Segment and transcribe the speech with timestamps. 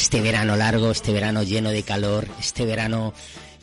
[0.00, 3.12] Este verano largo, este verano lleno de calor, este verano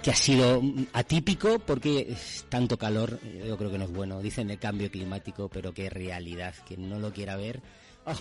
[0.04, 0.62] que ha sido
[0.94, 2.16] atípico porque
[2.48, 4.22] tanto calor yo creo que no es bueno.
[4.22, 6.54] Dicen el cambio climático, pero qué realidad.
[6.68, 7.60] Quien no lo quiera ver.
[8.06, 8.14] Oh,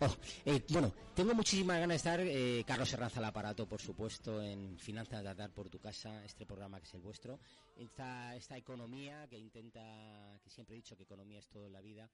[0.00, 2.20] oh, eh, bueno, tengo muchísimas ganas de estar.
[2.20, 6.46] Eh, Carlos Serranza al aparato, por supuesto, en Finanzas de Atar por tu casa, este
[6.46, 7.40] programa que es el vuestro.
[7.76, 11.82] Esta, esta economía que intenta, que siempre he dicho que economía es todo en la
[11.82, 12.08] vida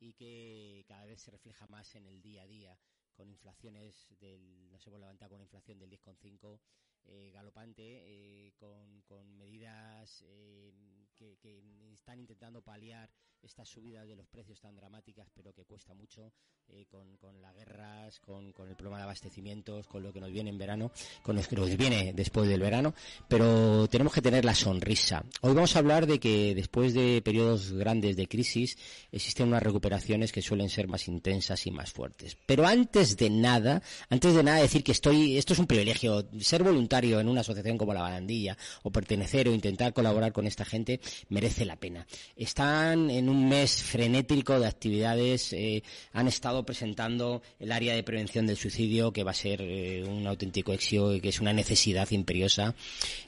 [0.00, 2.76] y que cada vez se refleja más en el día a día
[3.18, 6.60] con inflaciones del, nos hemos levantado con una inflación del 10,5
[7.06, 10.72] eh, galopante, eh, con, con, medidas eh,
[11.16, 11.60] que, que,
[11.92, 13.10] están intentando paliar
[13.42, 16.32] estas subidas de los precios tan dramáticas, pero que cuesta mucho,
[16.68, 20.30] eh, con, con, las guerras, con, con, el problema de abastecimientos, con lo que nos
[20.30, 20.90] viene en verano,
[21.22, 22.94] con lo que nos viene después del verano,
[23.26, 25.24] pero tenemos que tener la sonrisa.
[25.40, 28.76] Hoy vamos a hablar de que después de periodos grandes de crisis
[29.12, 32.36] existen unas recuperaciones que suelen ser más intensas y más fuertes.
[32.46, 36.62] Pero antes de nada, antes de nada decir que estoy, esto es un privilegio, ser
[36.62, 41.00] voluntario en una asociación como la Barandilla o pertenecer o intentar colaborar con esta gente
[41.28, 42.06] merece la pena.
[42.36, 48.46] Están en un mes frenético de actividades, eh, han estado presentando el área de prevención
[48.46, 52.10] del suicidio, que va a ser eh, un auténtico éxito y que es una necesidad
[52.10, 52.74] imperiosa.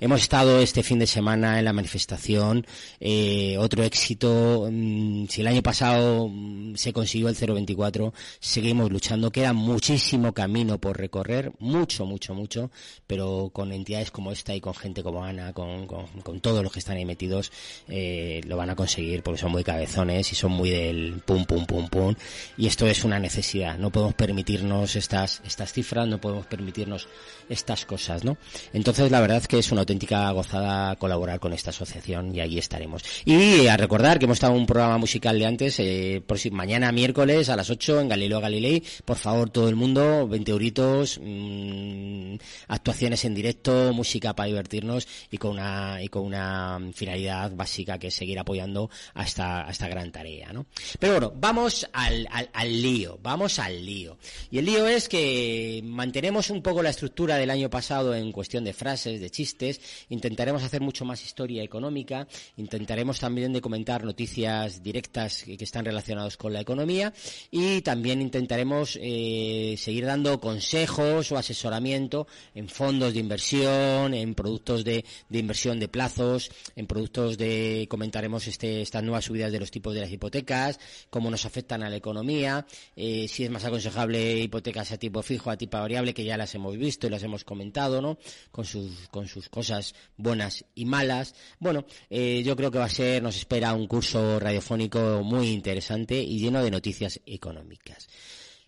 [0.00, 2.66] Hemos estado este fin de semana en la manifestación,
[3.00, 4.69] eh, otro éxito.
[4.71, 9.31] Mm, si el año pasado mm, se consiguió el 024, seguimos luchando.
[9.31, 12.71] Queda muchísimo camino por recorrer, mucho, mucho, mucho,
[13.06, 16.78] pero con entidades como esta y con gente como Ana, con, con, todos los que
[16.78, 17.53] están ahí metidos,
[17.88, 21.89] lo van a conseguir porque son muy cabezas y son muy del pum, pum, pum,
[21.89, 22.15] pum.
[22.56, 23.77] Y esto es una necesidad.
[23.77, 27.09] No podemos permitirnos estas, estas cifras, no podemos permitirnos
[27.49, 28.39] estas cosas, ¿no?
[28.73, 32.59] Entonces, la verdad es que es una auténtica gozada colaborar con esta asociación y allí
[32.59, 33.03] estaremos.
[33.25, 36.50] Y a recordar que hemos estado en un programa musical de antes, eh, por si,
[36.50, 38.83] mañana miércoles a las 8 en Galileo Galilei.
[39.05, 42.37] Por favor, todo el mundo, 20 euritos, mmm,
[42.69, 48.09] actuaciones en directo, música para divertirnos y con una, y con una finalidad básica que
[48.09, 50.67] es seguir apoyando hasta, hasta esta gran tarea, ¿no?
[50.99, 54.19] Pero bueno, vamos al, al, lío, vamos al lío.
[54.51, 58.63] Y el lío es que mantenemos un poco la estructura del año pasado en cuestión
[58.63, 59.81] de frases, de chistes,
[60.11, 66.37] intentaremos hacer mucho más historia económica, intentaremos también de comentar noticias directas que, están relacionadas
[66.37, 67.12] con la economía
[67.51, 74.85] y también intentaremos eh, seguir dando consejos o asesoramiento en fondos de inversión, en productos
[74.85, 79.69] de, de inversión de plazos, en productos de, comentaremos este, estas nuevas subidas de los
[79.70, 80.78] tipos de las hipotecas,
[81.10, 82.66] cómo nos afectan a la economía,
[82.97, 86.54] eh, si es más aconsejable hipotecas a tipo fijo, a tipo variable, que ya las
[86.54, 88.19] hemos visto y las hemos comentado, ¿no?
[88.50, 91.34] Con sus, con sus cosas buenas y malas.
[91.58, 96.20] Bueno, eh, yo creo que va a ser, nos espera un curso radiofónico muy interesante
[96.20, 98.08] y lleno de noticias económicas.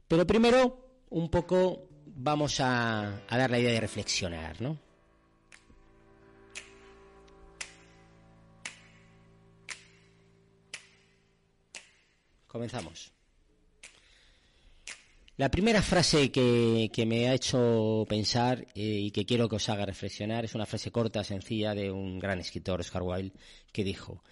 [0.09, 4.92] Pero primero, un poco vamos a, a dar la idea de reflexionar, ¿no?
[12.53, 13.11] Comenzamos.
[15.39, 19.87] La primera frase que, me ha hecho pensar eh, y que quiero que os haga
[19.87, 23.33] reflexionar es una frase corta, sencilla, de un gran escritor, Oscar Wilde,
[23.73, 24.23] que dijo,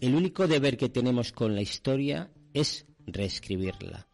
[0.00, 4.08] el único deber que tenemos con la historia es reescribirla.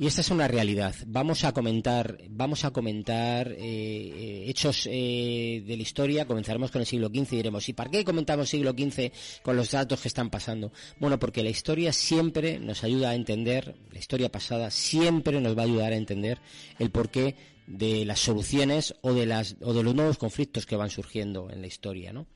[0.00, 0.94] Y esta es una realidad.
[1.08, 6.24] Vamos a comentar, vamos a comentar eh, eh, hechos eh, de la historia.
[6.24, 9.10] Comenzaremos con el siglo XV y diremos, ¿y para qué comentamos siglo XV
[9.42, 10.72] con los datos que están pasando?
[11.00, 15.62] Bueno, porque la historia siempre nos ayuda a entender, la historia pasada siempre nos va
[15.62, 16.38] a ayudar a entender
[16.78, 17.34] el porqué
[17.66, 21.60] de las soluciones o de las o de los nuevos conflictos que van surgiendo en
[21.60, 22.28] la historia, ¿no?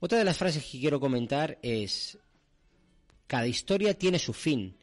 [0.00, 2.18] Otra de las frases que quiero comentar es
[3.28, 4.76] cada historia tiene su fin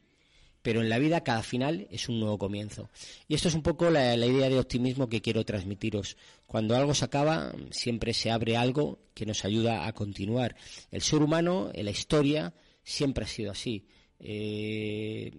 [0.62, 2.88] pero en la vida cada final es un nuevo comienzo.
[3.28, 6.16] Y esto es un poco la, idea de optimismo que quiero transmitiros.
[6.46, 10.56] Cuando algo se acaba, siempre se abre algo que nos ayuda a continuar.
[10.90, 12.54] El ser humano, en la historia,
[12.84, 13.86] siempre ha sido así.
[14.22, 15.32] Eh,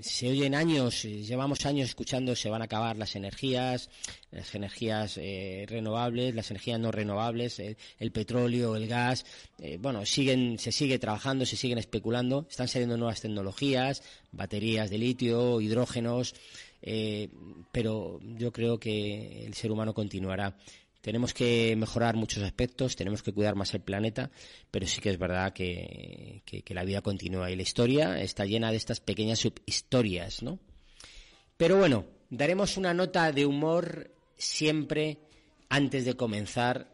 [0.00, 3.90] se oyen años, llevamos años escuchando se van a acabar las energías,
[4.30, 9.24] las energías eh, renovables, las energías no renovables, el, petróleo, el gas,
[9.58, 14.02] eh, bueno, siguen, se sigue trabajando, se siguen especulando, están saliendo nuevas tecnologías,
[14.32, 16.34] baterías de litio, hidrógenos,
[16.82, 17.28] eh,
[17.72, 20.56] pero yo creo que el ser humano continuará.
[21.06, 24.32] Tenemos que mejorar muchos aspectos, tenemos que cuidar más el planeta,
[24.72, 28.72] pero sí que es verdad que, que la vida continúa y la historia está llena
[28.72, 30.58] de estas pequeñas subhistorias, ¿no?
[31.56, 35.18] Pero bueno, daremos una nota de humor siempre
[35.68, 36.90] antes de comenzar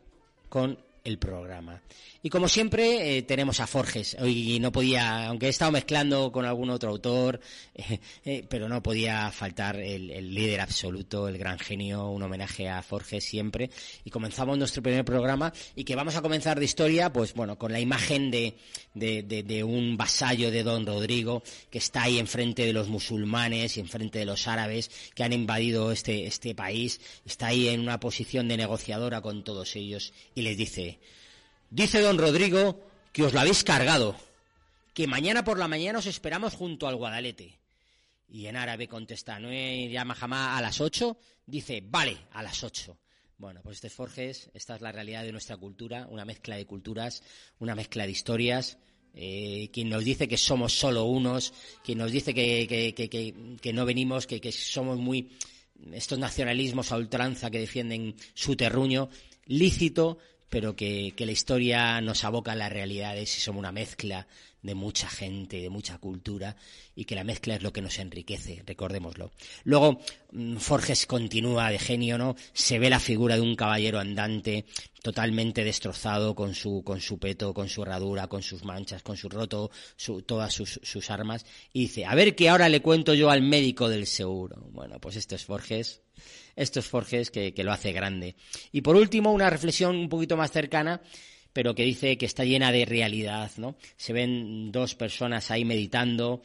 [0.51, 1.83] con el programa.
[2.25, 4.17] Y como siempre, eh, tenemos a Forges.
[4.21, 7.41] Hoy no podía, aunque he estado mezclando con algún otro autor,
[7.75, 12.81] eh, eh, pero no podía faltar el, líder absoluto, el gran genio, un homenaje a
[12.83, 13.71] Forges siempre.
[14.05, 17.73] Y comenzamos nuestro primer programa y que vamos a comenzar de historia, pues bueno, con
[17.73, 18.57] la imagen de,
[18.95, 23.81] de, de un vasallo de Don Rodrigo que está ahí enfrente de los musulmanes y
[23.81, 27.01] enfrente de los árabes que han invadido este, este país.
[27.27, 30.92] Está ahí en una posición de negociadora con todos ellos y les dice,
[31.73, 32.85] Dice don Rodrigo
[33.15, 34.15] que os lo habéis cargado,
[34.93, 37.59] que mañana por la mañana os esperamos junto al Guadalete.
[38.29, 41.17] Y en árabe contesta, no llama jamás a las ocho,
[41.47, 42.99] dice, vale, a las ocho.
[43.39, 46.67] Bueno, pues este es Forges, esta es la realidad de nuestra cultura, una mezcla de
[46.67, 47.23] culturas,
[47.59, 48.77] una mezcla de historias.
[49.15, 52.95] Eh, quien nos dice que somos solo unos, quien nos dice que,
[53.63, 55.31] que no venimos, que, somos muy
[55.95, 59.09] estos nacionalismos a ultranza que defienden su terruño,
[59.47, 60.19] lícito,
[60.53, 64.27] pero que, que, la historia nos aboca a las realidades y somos una mezcla
[64.63, 66.57] de mucha gente, de mucha cultura,
[66.95, 69.33] y que la mezcla es lo que nos enriquece, recordémoslo.
[69.65, 70.01] Luego,
[70.31, 72.37] mm, Forges continúa de genio, ¿no?
[72.53, 74.65] Se ve la figura de un caballero andante
[75.03, 79.29] totalmente destrozado con su, con su peto, con su herradura, con sus manchas, con su
[79.29, 79.71] roto,
[80.27, 83.89] todas sus, sus armas, y dice, a ver que ahora le cuento yo al médico
[83.89, 84.69] del seguro.
[84.71, 86.03] Bueno, pues esto es Forges
[86.55, 88.37] estos Forges que, que lo hace grande.
[88.73, 91.01] Y por último, una reflexión un poquito más cercana
[91.53, 93.77] pero que dice que está llena de realidad, ¿no?
[93.97, 96.43] Se ven dos personas ahí meditando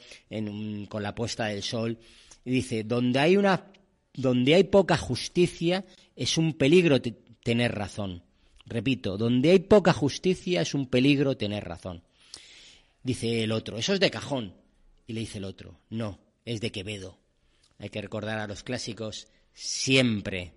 [0.89, 1.97] con la puesta del sol
[2.43, 3.71] y dice, donde hay una,
[4.13, 8.23] donde hay poca justicia es un peligro tener razón.
[8.65, 12.03] Repito, donde hay poca justicia es un peligro tener razón.
[13.03, 14.53] Dice el otro, eso es de cajón.
[15.05, 17.17] Y le dice el otro, no, es de Quevedo.
[17.79, 20.53] Hay que recordar a los clásicos siempre.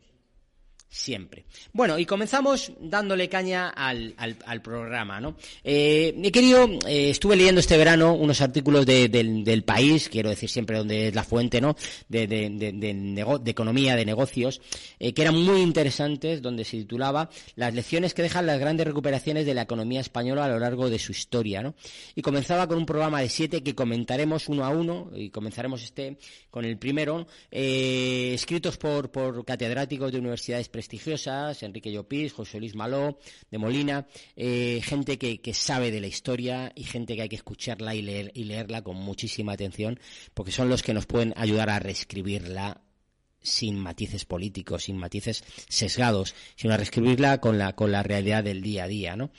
[0.92, 1.44] Siempre.
[1.72, 4.12] Bueno, y comenzamos dándole caña al,
[4.60, 5.36] programa, ¿no?
[5.62, 10.78] Eh, querido, eh, estuve leyendo este verano unos artículos de, del país, quiero decir siempre
[10.78, 11.76] donde es la fuente, ¿no?
[12.08, 12.24] De
[13.46, 14.60] economía, de negocios,
[14.98, 19.46] eh, que eran muy interesantes, donde se titulaba Las lecciones que dejan las grandes recuperaciones
[19.46, 21.74] de la economía española a lo largo de su historia, ¿no?
[22.16, 26.18] Y comenzaba con un programa de siete que comentaremos uno a uno, y comenzaremos este
[26.50, 32.74] con el primero, eh, escritos por, por catedráticos de universidades prestigiosas, Enrique Llopis, José Luis
[32.74, 33.18] Maló,
[33.50, 37.36] de Molina, eh, gente que, que, sabe de la historia y gente que hay que
[37.36, 40.00] escucharla y, leer, y leerla con muchísima atención,
[40.32, 42.80] porque son los que nos pueden ayudar a reescribirla
[43.42, 48.62] sin matices políticos, sin matices sesgados, sino a reescribirla con la, con la realidad del
[48.62, 49.30] día a día, ¿no?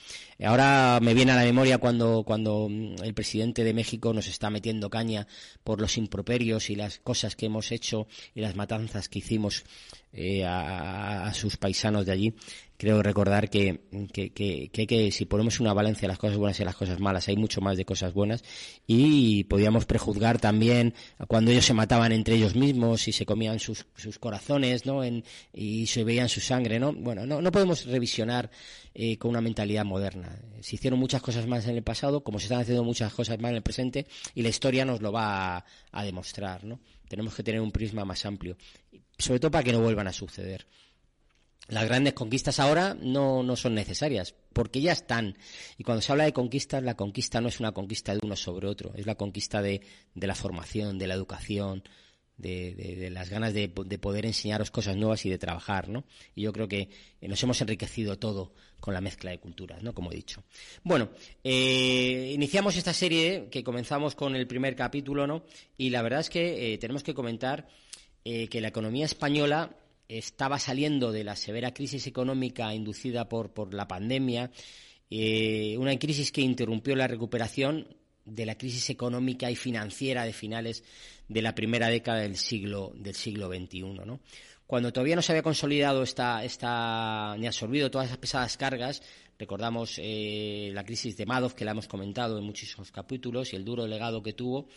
[0.44, 4.50] Ahora me viene a la memoria cuando, cuando mm, el presidente de México nos está
[4.50, 5.26] metiendo caña
[5.62, 9.64] por los improperios y las cosas que hemos hecho y las matanzas que hicimos
[10.12, 12.34] eh, a, a, sus paisanos de allí
[12.82, 13.78] creo recordar que,
[14.12, 17.36] que, que, que, si ponemos una balanza las cosas buenas y las cosas malas, hay
[17.36, 18.42] mucho más de cosas buenas
[18.88, 20.92] y podíamos prejuzgar también
[21.28, 25.02] cuando ellos se mataban entre ellos mismos y se comían sus, sus corazones, ¿no?
[25.54, 26.92] Y se veían su sangre, ¿no?
[26.92, 28.50] Bueno, no, no podemos revisionar
[28.94, 30.36] eh, con una mentalidad moderna.
[30.60, 33.50] Se hicieron muchas cosas más en el pasado, como se están haciendo muchas cosas más
[33.50, 36.80] en el presente y la historia nos lo va a, a demostrar, ¿no?
[37.06, 38.56] Tenemos que tener un prisma más amplio,
[39.16, 40.66] sobre todo para que no vuelvan a suceder
[41.72, 45.38] las grandes conquistas ahora no, no son necesarias, porque ya están.
[45.78, 48.68] Y cuando se habla de conquistas, la conquista no es una conquista de uno sobre
[48.68, 49.80] otro, es la conquista de,
[50.14, 51.82] de la formación, de la educación,
[52.36, 56.04] de, de, las ganas de, de, poder enseñaros cosas nuevas y de trabajar, ¿no?
[56.34, 56.90] Y yo creo que
[57.22, 59.94] nos hemos enriquecido todo con la mezcla de culturas, ¿no?
[59.94, 60.42] Como he dicho.
[60.82, 61.08] Bueno,
[61.42, 65.44] eh, iniciamos esta serie que comenzamos con el primer capítulo, ¿no?
[65.78, 67.66] Y la verdad es que eh, tenemos que comentar
[68.24, 69.76] eh, que la economía española
[70.18, 74.50] estaba saliendo de la severa crisis económica inducida por, por la pandemia,
[75.10, 77.86] eh, una crisis que interrumpió la recuperación
[78.24, 80.84] de la crisis económica y financiera de finales
[81.28, 83.84] de la primera década del siglo, XXI.
[84.66, 89.02] Cuando todavía no se había consolidado esta, esta, ni absorbido todas esas pesadas cargas,
[89.38, 93.64] recordamos eh, la crisis de Madoff, que la hemos comentado en muchísimos capítulos, y el
[93.64, 94.68] duro legado que tuvo,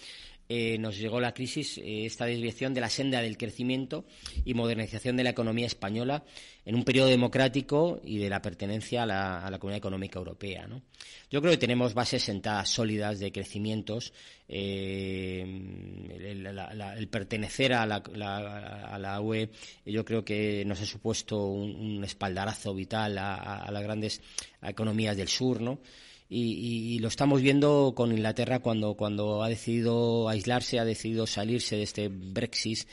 [0.47, 4.05] eh, nos llegó la crisis, eh, esta desviación de la senda del crecimiento
[4.43, 6.23] y modernización de la economía española
[6.65, 10.67] en un periodo democrático y de la pertenencia a la, Comunidad Económica Europea.
[11.31, 14.13] Yo creo que tenemos bases sentadas sólidas de crecimientos.
[14.47, 19.49] Eh, el, pertenecer a la, UE,
[19.85, 24.21] yo creo que nos ha supuesto un, espaldarazo vital a, a las grandes
[24.61, 25.79] economías del sur, ¿no?
[26.27, 31.83] Y, lo estamos viendo con Inglaterra cuando, cuando ha decidido aislarse, ha decidido salirse de
[31.83, 32.87] este Brexit.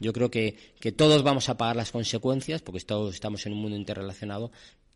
[0.00, 3.60] Yo creo que, que todos vamos a pagar las consecuencias, porque todos estamos en un
[3.60, 4.50] mundo interrelacionado,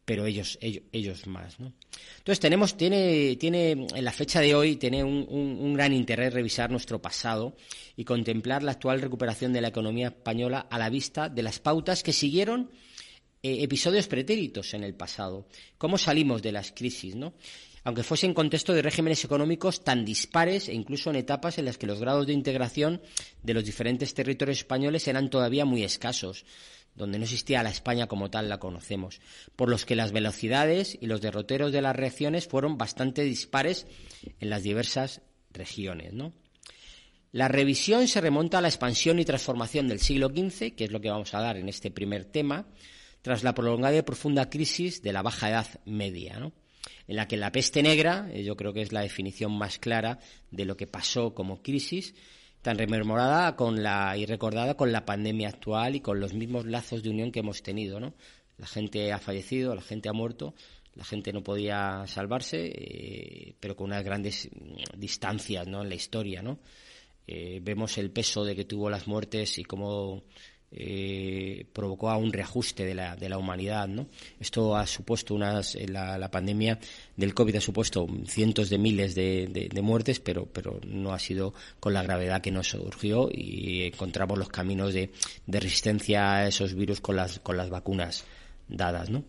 [0.07, 1.61] pero ellos, ellos, ellos más.
[1.61, 1.73] ¿no?
[2.19, 6.71] Entonces tenemos, tiene, tiene, en la fecha de hoy, tiene un, un, gran interés revisar
[6.71, 7.55] nuestro pasado
[7.95, 12.03] y contemplar la actual recuperación de la economía española a la vista de las pautas
[12.03, 12.71] que siguieron
[13.45, 15.47] eh, episodios pretéritos en el pasado.
[15.77, 17.35] ¿Cómo salimos de las crisis, no?
[17.85, 21.79] Aunque fuese en contexto de regímenes económicos tan dispares e incluso en etapas en las
[21.79, 23.03] que los grados de integración
[23.43, 26.45] de los diferentes territorios españoles eran todavía muy escasos,
[26.95, 29.21] donde no existía la España como tal la conocemos,
[29.57, 33.87] por los que las velocidades y los derroteros de las reacciones fueron bastante dispares
[34.41, 35.23] en las diversas
[35.53, 36.13] regiones,
[37.33, 41.01] La revisión se remonta a la expansión y transformación del siglo XV, que es lo
[41.01, 42.67] que vamos a dar en este primer tema,
[43.23, 46.39] tras la prolongada y profunda crisis de la Baja Edad Media.
[46.39, 46.53] ¿no?
[47.13, 50.19] En la que la peste negra, eh, yo creo que es la definición más clara
[50.51, 52.15] de lo que pasó como crisis,
[52.63, 57.03] tan rememorada con la, y recordada con la pandemia actual y con los mismos lazos
[57.03, 58.15] de unión que hemos tenido, ¿no?
[58.57, 60.55] La gente ha fallecido, la gente ha muerto,
[60.95, 64.49] la gente no podía salvarse, eh, pero con unas grandes
[64.97, 65.83] distancias, ¿no?
[65.83, 66.61] En la historia, ¿no?
[67.27, 70.25] Eh, vemos el peso de que tuvo las muertes y cómo
[70.75, 73.89] eh, provocó a un reajuste de la, de la humanidad.
[73.89, 74.07] ¿no?
[74.41, 76.79] Esto ha supuesto unas, eh, la, pandemia
[77.17, 81.93] del COVID ha supuesto cientos de miles de, muertes, pero, pero no ha sido con
[81.93, 85.11] la gravedad que nos surgió y encontramos los caminos de,
[85.47, 88.25] de resistencia a esos virus con las, con las vacunas
[88.69, 89.11] dadas.
[89.11, 89.25] ¿no?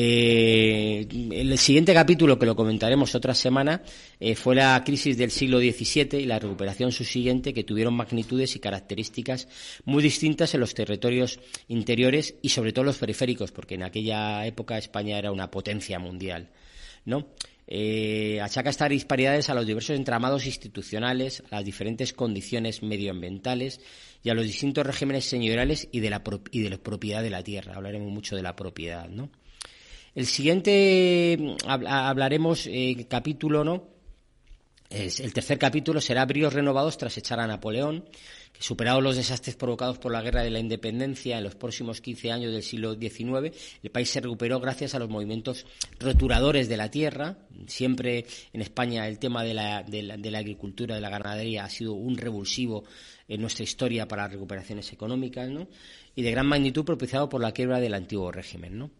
[0.00, 3.82] Eh, el siguiente capítulo, que lo comentaremos otra semana,
[4.20, 8.60] eh, fue la crisis del siglo XVII y la recuperación subsiguiente, que tuvieron magnitudes y
[8.60, 9.48] características
[9.86, 14.78] muy distintas en los territorios interiores y sobre todo los periféricos, porque en aquella época
[14.78, 16.48] España era una potencia mundial.
[17.04, 17.30] ¿no?
[17.66, 23.80] Eh, achaca estas disparidades a los diversos entramados institucionales, a las diferentes condiciones medioambientales
[24.22, 27.42] y a los distintos regímenes señoriales y de la, y de la propiedad de la
[27.42, 27.74] tierra.
[27.74, 29.28] Hablaremos mucho de la propiedad, ¿no?
[30.18, 33.86] El siguiente mm, hablaremos eh, capítulo, ¿no?
[34.90, 38.04] Es, el tercer capítulo será Bríos renovados tras echar a Napoleón,
[38.52, 42.32] que superados los desastres provocados por la guerra de la independencia en los próximos 15
[42.32, 45.66] años del siglo XIX, el país se recuperó gracias a los movimientos
[46.00, 47.38] roturadores de la tierra.
[47.68, 51.64] Siempre en España el tema de la, de la, de la agricultura, de la ganadería,
[51.64, 52.82] ha sido un revulsivo
[53.28, 55.68] en nuestra historia para las recuperaciones económicas, ¿no?
[56.16, 58.90] Y de gran magnitud propiciado por la quiebra del antiguo régimen, ¿no?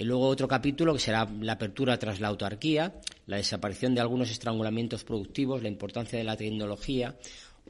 [0.00, 2.94] Y luego otro capítulo que será la apertura tras la autarquía,
[3.26, 7.16] la desaparición de algunos estrangulamientos productivos, la importancia de la tecnología,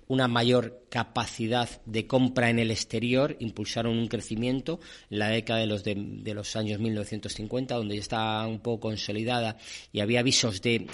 [0.06, 4.78] una mayor capacidad de compra en el exterior, impulsaron un crecimiento
[5.10, 9.56] en la década de los, de, los años 1950, donde ya estaba un poco consolidada
[9.92, 10.86] y había avisos de,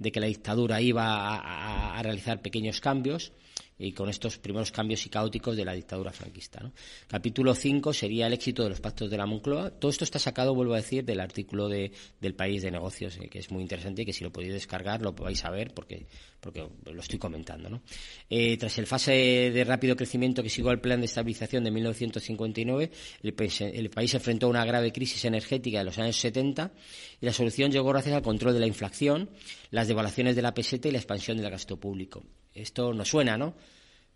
[0.00, 3.30] que la dictadura iba a realizar pequeños cambios
[3.78, 6.72] y con estos primeros cambios y caóticos de la dictadura franquista.
[7.06, 9.70] Capítulo 5 sería el éxito de los pactos de la Moncloa.
[9.70, 13.28] Todo esto está sacado, vuelvo a decir, del artículo de, del País de Negocios, eh,
[13.28, 16.06] que es muy interesante y que si lo podéis descargar lo vais a ver porque,
[16.40, 17.82] porque lo estoy comentando.
[18.30, 22.90] Eh, tras el fase de rápido crecimiento que siguió al plan de estabilización de 1959,
[23.22, 23.34] el
[23.76, 26.72] el país se enfrentó a una grave crisis energética de los años 70
[27.20, 29.30] y la solución llegó gracias al control de la inflación,
[29.70, 32.24] las devaluaciones de la peseta y la expansión del gasto público.
[32.56, 33.54] Esto nos suena, ¿no?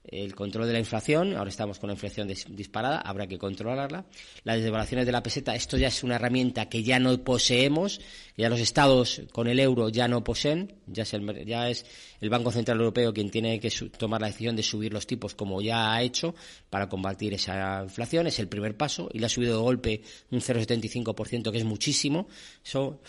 [0.02, 4.06] El control de la inflación, ahora estamos con una inflación disparada, habrá que controlarla.
[4.44, 8.00] Las devaluaciones de la peseta, esto ya es una herramienta que ya no poseemos,
[8.34, 11.84] ya los estados con el euro ya no poseen, ya es el, ya es
[12.22, 15.60] el Banco Central Europeo quien tiene que tomar la decisión de subir los tipos como
[15.60, 16.34] ya ha hecho
[16.70, 20.40] para combatir esa inflación, es el primer paso y le ha subido de golpe un
[20.40, 22.26] 0,75%, que es muchísimo.
[22.64, 23.02] Eso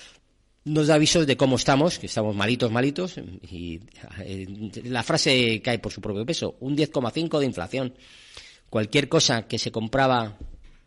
[0.64, 3.80] nos da avisos de cómo estamos, que estamos malitos, malitos, y
[4.20, 4.48] eh,
[4.84, 7.94] la frase cae por su propio peso, un 10,5 de inflación.
[8.70, 10.38] Cualquier cosa que se compraba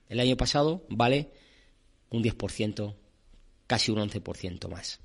[0.08, 1.30] el año pasado vale
[2.10, 2.94] un 10%,
[3.66, 5.00] casi un 11% más.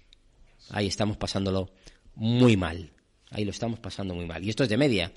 [0.70, 1.72] Ahí estamos pasándolo
[2.16, 2.92] muy mal.
[3.32, 4.44] Ahí lo estamos pasando muy mal.
[4.44, 5.12] Y esto es de media.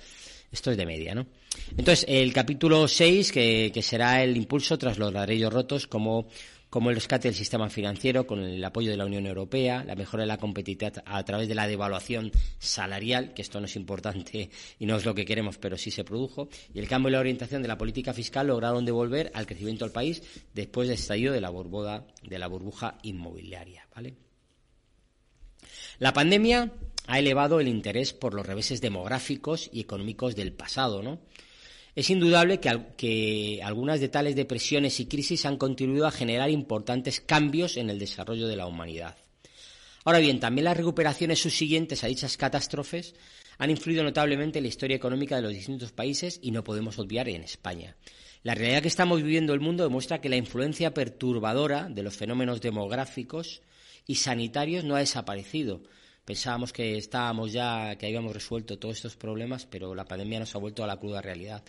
[0.50, 1.26] Esto es de media, ¿no?
[1.70, 6.26] Entonces, el capítulo 6, que, que será el impulso tras los ladrillos rotos, como
[6.72, 10.22] como el rescate del sistema financiero con el apoyo de la Unión Europea, la mejora
[10.22, 14.48] de la competitividad a través de la devaluación salarial, que esto no es importante
[14.78, 17.20] y no es lo que queremos, pero sí se produjo, y el cambio en la
[17.20, 20.22] orientación de la política fiscal lograron devolver al crecimiento del país
[20.54, 21.52] después del estallido de la,
[22.22, 23.86] de la burbuja inmobiliaria.
[25.98, 26.72] La pandemia
[27.06, 31.18] ha elevado el interés por los reveses demográficos y económicos del pasado, ¿no?
[31.94, 37.76] Es indudable que, algunas de tales depresiones y crisis han contribuido a generar importantes cambios
[37.76, 39.16] en el desarrollo de la humanidad.
[40.04, 43.14] Ahora bien, también las recuperaciones subsiguientes a dichas catástrofes
[43.58, 47.28] han influido notablemente en la historia económica de los distintos países y no podemos olvidar
[47.28, 47.94] en España.
[48.42, 52.16] La realidad que estamos viviendo en el mundo demuestra que la influencia perturbadora de los
[52.16, 53.62] fenómenos demográficos
[54.06, 55.82] y sanitarios no ha desaparecido,
[56.24, 60.58] Pensábamos que estábamos ya, que habíamos resuelto todos estos problemas, pero la pandemia nos ha
[60.58, 61.64] vuelto a la cruda realidad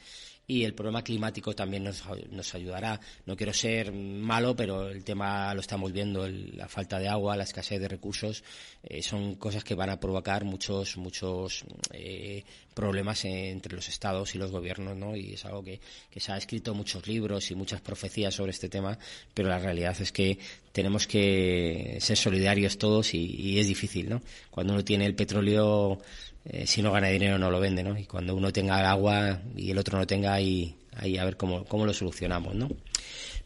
[0.45, 2.99] y el problema climático también nos, nos ayudará.
[3.25, 7.43] No quiero ser malo, pero el tema lo estamos viendo, la falta de agua, la
[7.43, 8.43] escasez de recursos,
[8.83, 14.37] eh, son cosas que van a provocar muchos, muchos eh, problemas entre los estados y
[14.37, 15.15] los gobiernos, ¿no?
[15.15, 15.79] Y es algo que,
[16.11, 18.97] que se ha escrito muchos libros y muchas profecías sobre este tema,
[19.33, 20.37] pero la realidad es que
[20.73, 24.21] tenemos que ser solidarios todos y, y es difícil, ¿no?
[24.51, 26.01] Cuando uno tiene el petróleo
[26.45, 27.97] eh, si no gana dinero no lo vende, ¿no?
[27.97, 31.63] Y cuando uno tenga agua y el otro no tenga, ahí, ahí a ver cómo,
[31.65, 32.69] cómo lo solucionamos, ¿no?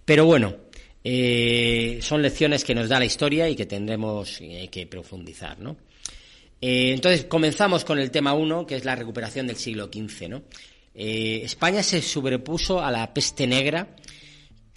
[0.03, 0.55] Pero bueno,
[1.03, 5.77] eh, son lecciones que nos da la historia y que tendremos eh, que profundizar, ¿no?
[6.59, 10.41] entonces, comenzamos con el tema 1, que es la recuperación del siglo XV, ¿no?
[10.95, 13.95] España se sobrepuso a la peste negra,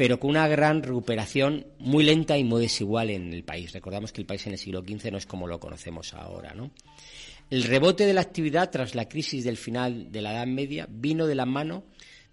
[0.00, 3.72] pero con una gran recuperación muy lenta y muy desigual en el país.
[3.72, 6.70] Recordamos que el país en el siglo XV no es como lo conocemos ahora, ¿no?
[7.50, 11.26] El rebote de la actividad tras la crisis del final de la Edad Media vino
[11.26, 11.82] de la mano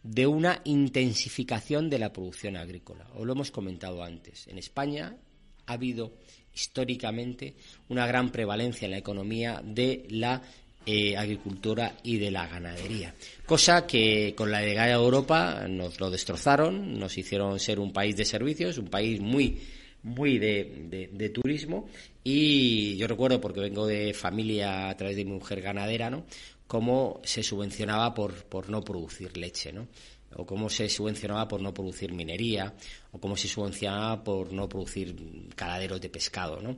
[0.04, 3.08] de una intensificación de la producción agrícola.
[3.16, 4.48] Os lo hemos comentado antes.
[4.48, 5.18] En España
[5.66, 6.14] ha habido
[6.54, 7.56] históricamente
[7.90, 10.40] una gran prevalencia en la economía de la
[10.86, 13.16] eh, agricultura y de la ganadería.
[13.46, 18.16] Cosa que con la llegada a Europa nos lo destrozaron, nos hicieron ser un país
[18.16, 19.60] de servicios, un país muy
[20.08, 21.88] muy de, de, turismo
[22.24, 26.26] y yo recuerdo, porque vengo de familia a través de mi mujer ganadera, ¿no?
[26.68, 29.88] cómo se subvencionaba por, por no producir leche, ¿no?
[30.36, 32.74] o cómo se subvencionaba por no producir minería,
[33.12, 35.16] o cómo se subvencionaba por no producir
[35.56, 36.78] caladeros de pescado, ¿no?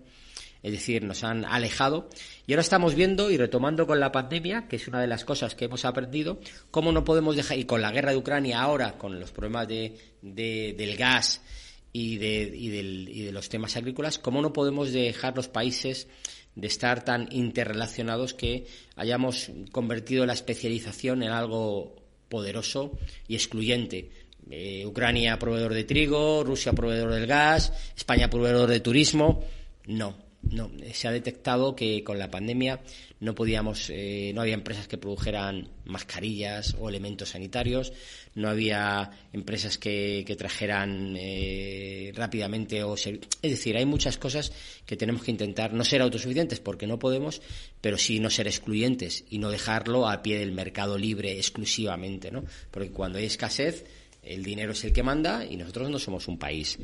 [0.61, 2.09] Es decir, nos han alejado
[2.45, 5.55] y ahora estamos viendo y retomando con la pandemia, que es una de las cosas
[5.55, 6.39] que hemos aprendido,
[6.69, 9.97] cómo no podemos dejar, y con la guerra de Ucrania ahora, con los problemas de,
[10.21, 11.41] de del gas,
[11.91, 16.07] y de, y, del, y de los temas agrícolas, ¿cómo no podemos dejar los países
[16.55, 21.95] de estar tan interrelacionados que hayamos convertido la especialización en algo
[22.29, 22.97] poderoso
[23.27, 24.09] y excluyente?
[24.49, 29.43] Eh, Ucrania proveedor de trigo, Rusia proveedor del gas, España proveedor de turismo.
[29.85, 30.71] No, no.
[30.93, 32.81] Se ha detectado que con la pandemia
[33.19, 37.93] no podíamos, eh, no había empresas que produjeran mascarillas o elementos sanitarios,
[38.35, 44.51] no había empresas que, trajeran eh, rápidamente o es decir, hay muchas cosas
[44.85, 47.41] que tenemos que intentar no ser autosuficientes porque no podemos,
[47.81, 52.45] pero sí no ser excluyentes y no dejarlo a pie del mercado libre exclusivamente, ¿no?
[52.71, 53.85] Porque cuando hay escasez
[54.23, 56.77] el dinero es el que manda y nosotros no somos un país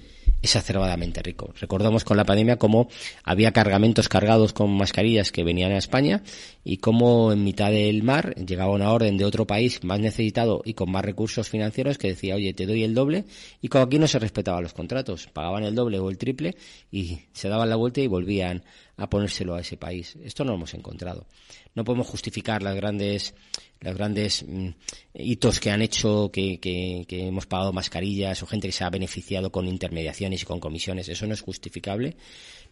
[0.46, 1.54] exacerbadamente rico.
[1.60, 2.88] Recordamos con la pandemia cómo
[3.24, 6.24] había cargamentos cargados con mascarillas que venían a España
[6.64, 10.74] y cómo en mitad del mar llegaba una orden de otro país más necesitado y
[10.74, 13.26] con más recursos financieros que decía, oye, te doy el doble
[13.62, 16.56] y como aquí no se respetaban los contratos, pagaban el doble o el triple
[16.92, 18.64] y se daban la vuelta y volvían
[18.98, 20.18] a ponérselo a ese país.
[20.24, 21.26] Esto no lo hemos encontrado.
[21.74, 23.34] No podemos justificar las grandes
[23.82, 24.70] los grandes mm,
[25.14, 29.52] hitos que han hecho que, que, hemos pagado mascarillas o gente que se ha beneficiado
[29.52, 31.10] con intermediaciones y con comisiones.
[31.10, 32.16] Eso no es justificable,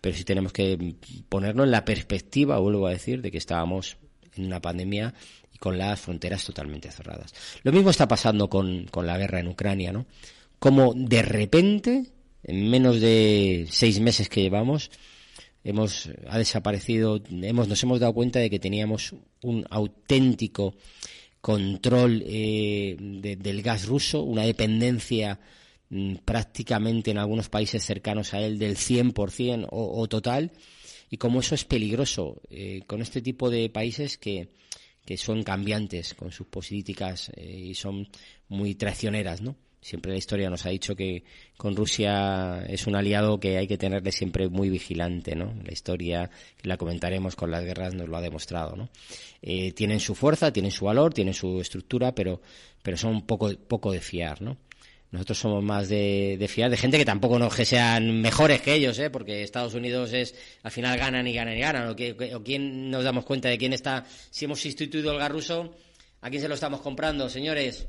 [0.01, 0.95] pero sí tenemos que
[1.29, 3.97] ponernos en la perspectiva, vuelvo a decir, de que estábamos
[4.35, 5.13] en una pandemia
[5.53, 7.33] y con las fronteras totalmente cerradas.
[7.63, 10.05] Lo mismo está pasando con la guerra en Ucrania, ¿no?
[10.63, 12.05] Como de repente,
[12.41, 14.91] en menos de seis meses que llevamos,
[15.63, 20.75] hemos ha desaparecido, hemos nos hemos dado cuenta de que teníamos un auténtico
[21.41, 25.39] control eh, del gas ruso, una dependencia
[25.89, 30.51] mm, prácticamente en algunos países cercanos a él del 100% o, o total,
[31.09, 34.49] y como eso es peligroso eh, con este tipo de países que,
[35.05, 38.07] que son cambiantes con sus políticas eh, y son
[38.47, 39.55] muy traicioneras, ¿no?
[39.83, 41.25] Siempre la historia nos ha dicho que
[41.57, 45.53] con Rusia es un aliado que hay que tenerle siempre muy vigilante, ¿no?
[45.61, 46.29] La historia,
[46.61, 48.89] la comentaremos con las guerras, nos lo ha demostrado, ¿no?
[49.41, 52.41] Eh, tienen su fuerza, tienen su valor, tienen su estructura, pero,
[52.81, 54.57] pero son poco, poco de fiar, ¿no?
[55.11, 58.73] nosotros somos más de, de fiar de gente que tampoco no que sean mejores que
[58.73, 59.11] ellos, ¿eh?
[59.11, 61.87] porque Estados Unidos es al final ganan y ganan y ganan.
[61.89, 65.75] O, o quién nos damos cuenta de quién está, si hemos instituido el garruso,
[66.19, 67.87] ¿a quién se lo estamos comprando, señores?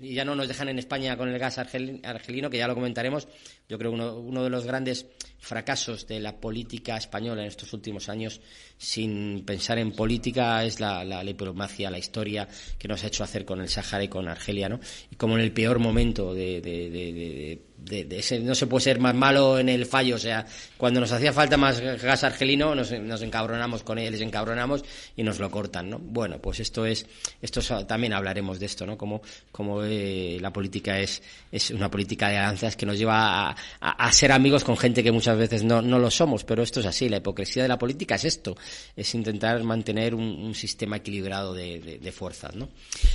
[0.00, 3.28] Y ya no nos dejan en España con el gas argelino, que ya lo comentaremos.
[3.68, 5.06] Yo creo que uno, uno de los grandes
[5.38, 8.40] fracasos de la política española en estos últimos años,
[8.76, 13.44] sin pensar en política, es la, la, diplomacia, la historia que nos ha hecho hacer
[13.44, 14.80] con el Sahara y con Argelia, ¿no?
[15.10, 19.00] Y como en el peor momento de, de, de de, ese, no se puede ser
[19.00, 20.16] más malo en el fallo.
[20.16, 24.84] O sea, cuando nos hacía falta más gas argelino, nos, encabronamos con él, les encabronamos
[25.16, 25.98] y nos lo cortan, ¿no?
[25.98, 27.06] Bueno, pues esto es,
[27.40, 28.96] esto también hablaremos de esto, ¿no?
[28.96, 34.12] Como, como eh, la política es, es una política de alianzas que nos lleva a,
[34.12, 37.08] ser amigos con gente que muchas veces no, no lo somos, pero esto es así.
[37.08, 38.56] La hipocresía de la política es esto,
[38.96, 42.68] es intentar mantener un, sistema equilibrado de, de, de, fuerzas, ¿no?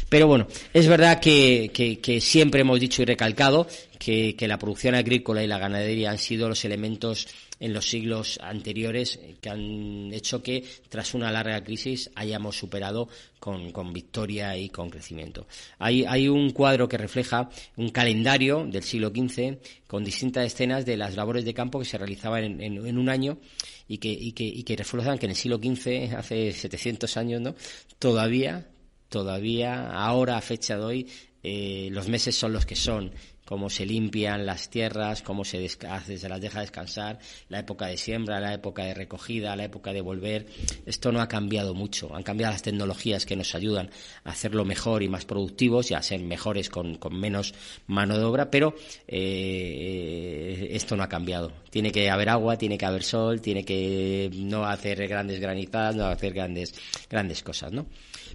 [0.09, 4.95] Pero bueno, es verdad que, que, que siempre hemos dicho y recalcado que, la producción
[4.95, 7.27] agrícola y la ganadería han sido los elementos
[7.59, 13.71] en los siglos anteriores que han hecho que tras una larga crisis hayamos superado con,
[13.71, 15.47] con victoria y con crecimiento.
[15.79, 19.57] Hay, hay, un cuadro que refleja un calendario del siglo XV
[19.87, 23.09] con distintas escenas de las labores de campo que se realizaban en, en, en un
[23.09, 23.39] año
[23.87, 27.41] y que, y, que, y que reflejan que en el siglo XV, hace 700 años,
[27.41, 27.55] ¿no?
[27.99, 28.67] todavía,
[29.09, 31.07] todavía, ahora a fecha de hoy,
[31.43, 33.11] eh, los meses son los que son
[33.47, 38.41] cómo se limpian las tierras, cómo se, se las deja descansar, la época de siembra,
[38.41, 40.47] la época de recogida, la época de volver.
[40.85, 42.13] Esto no ha cambiado mucho.
[42.13, 43.89] Han cambiado las tecnologías que nos ayudan
[44.25, 47.53] a hacerlo mejor y más productivos y a ser mejores con, con menos
[47.87, 48.75] mano de obra, pero
[49.07, 51.53] eh, esto no ha cambiado.
[51.69, 56.07] Tiene que haber agua, tiene que haber sol, tiene que no hacer grandes granizadas, no
[56.07, 56.75] hacer grandes,
[57.09, 57.87] grandes cosas, ¿no?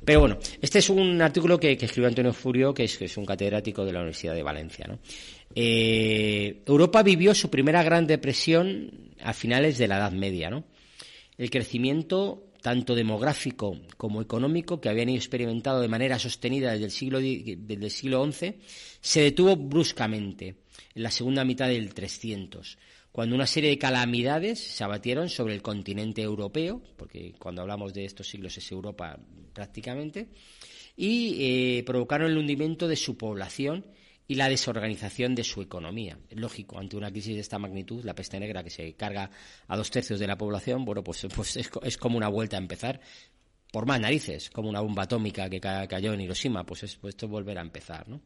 [0.04, 3.24] Pero bueno, este es un artículo que, escribió Antonio Furio, que es, que es, un
[3.24, 4.86] catedrático de la Universidad de Valencia.
[5.54, 10.50] Eh, Europa vivió su primera gran depresión a finales de la Edad Media.
[10.50, 10.64] ¿no?
[11.38, 17.18] El crecimiento tanto demográfico como económico que habían experimentado de manera sostenida desde el siglo,
[17.20, 18.54] desde el siglo XI
[19.00, 20.54] se detuvo bruscamente
[20.94, 22.78] en la segunda mitad del 300
[23.12, 28.06] cuando una serie de calamidades se abatieron sobre el continente europeo, porque cuando hablamos de
[28.06, 29.18] estos siglos es Europa
[29.52, 30.28] prácticamente,
[30.96, 33.84] y eh, provocaron el hundimiento de su población
[34.26, 36.18] y la desorganización de su economía.
[36.30, 39.30] Es lógico, ante una crisis de esta magnitud, la peste negra que se carga
[39.68, 42.60] a dos tercios de la población, bueno, pues, pues es, es como una vuelta a
[42.60, 43.00] empezar
[43.72, 47.26] por más narices, como una bomba atómica que cayó en Hiroshima, pues, es, pues esto
[47.26, 48.06] volverá a empezar.
[48.06, 48.20] ¿no?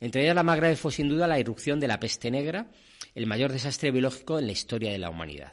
[0.00, 2.68] Entre ellas la más grave fue sin duda la irrupción de la peste negra,
[3.18, 5.52] el mayor desastre biológico en la historia de la humanidad,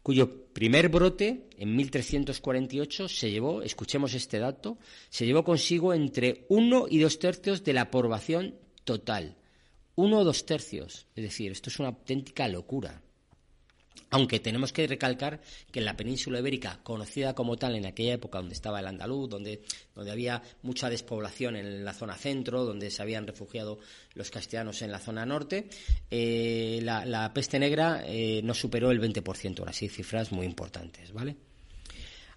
[0.00, 4.78] cuyo primer brote en 1348 se llevó, escuchemos este dato,
[5.10, 9.36] se llevó consigo entre uno y dos tercios de la población total.
[9.96, 11.08] Uno o dos tercios.
[11.16, 13.02] Es decir, esto es una auténtica locura.
[14.10, 15.40] Aunque tenemos que recalcar
[15.70, 19.28] que en la península ibérica, conocida como tal en aquella época donde estaba el andaluz,
[19.28, 19.62] donde,
[19.94, 23.78] donde había mucha despoblación en la zona centro, donde se habían refugiado
[24.14, 25.68] los castellanos en la zona norte,
[26.10, 31.36] eh, la, peste negra eh, no superó el 20%, ahora sí, cifras muy importantes, ¿vale?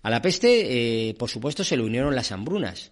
[0.03, 2.91] A la peste, eh, por supuesto, se le unieron las hambrunas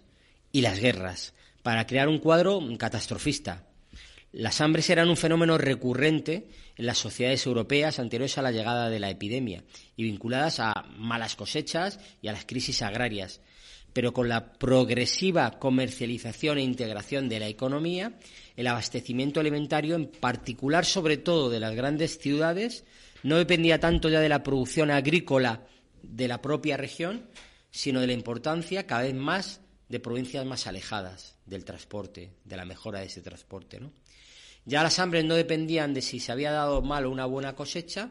[0.52, 3.69] y las guerras para crear un cuadro catastrofista
[4.32, 9.00] las hambres eran un fenómeno recurrente en las sociedades europeas anteriores a la llegada de
[9.00, 9.64] la epidemia
[9.96, 13.40] y vinculadas a malas cosechas y a las crisis agrarias.
[13.92, 18.20] Pero con la progresiva comercialización e integración de la economía,
[18.54, 22.84] el abastecimiento alimentario, en particular sobre todo de las grandes ciudades,
[23.24, 25.66] no dependía tanto ya de la producción agrícola
[26.02, 27.26] de la propia región,
[27.72, 32.64] sino de la importancia cada vez más de provincias más alejadas del transporte, de la
[32.64, 33.80] mejora de ese transporte.
[33.80, 33.92] ¿no?
[34.64, 38.10] Ya las hambres no dependían de si se había dado mal o una buena cosecha,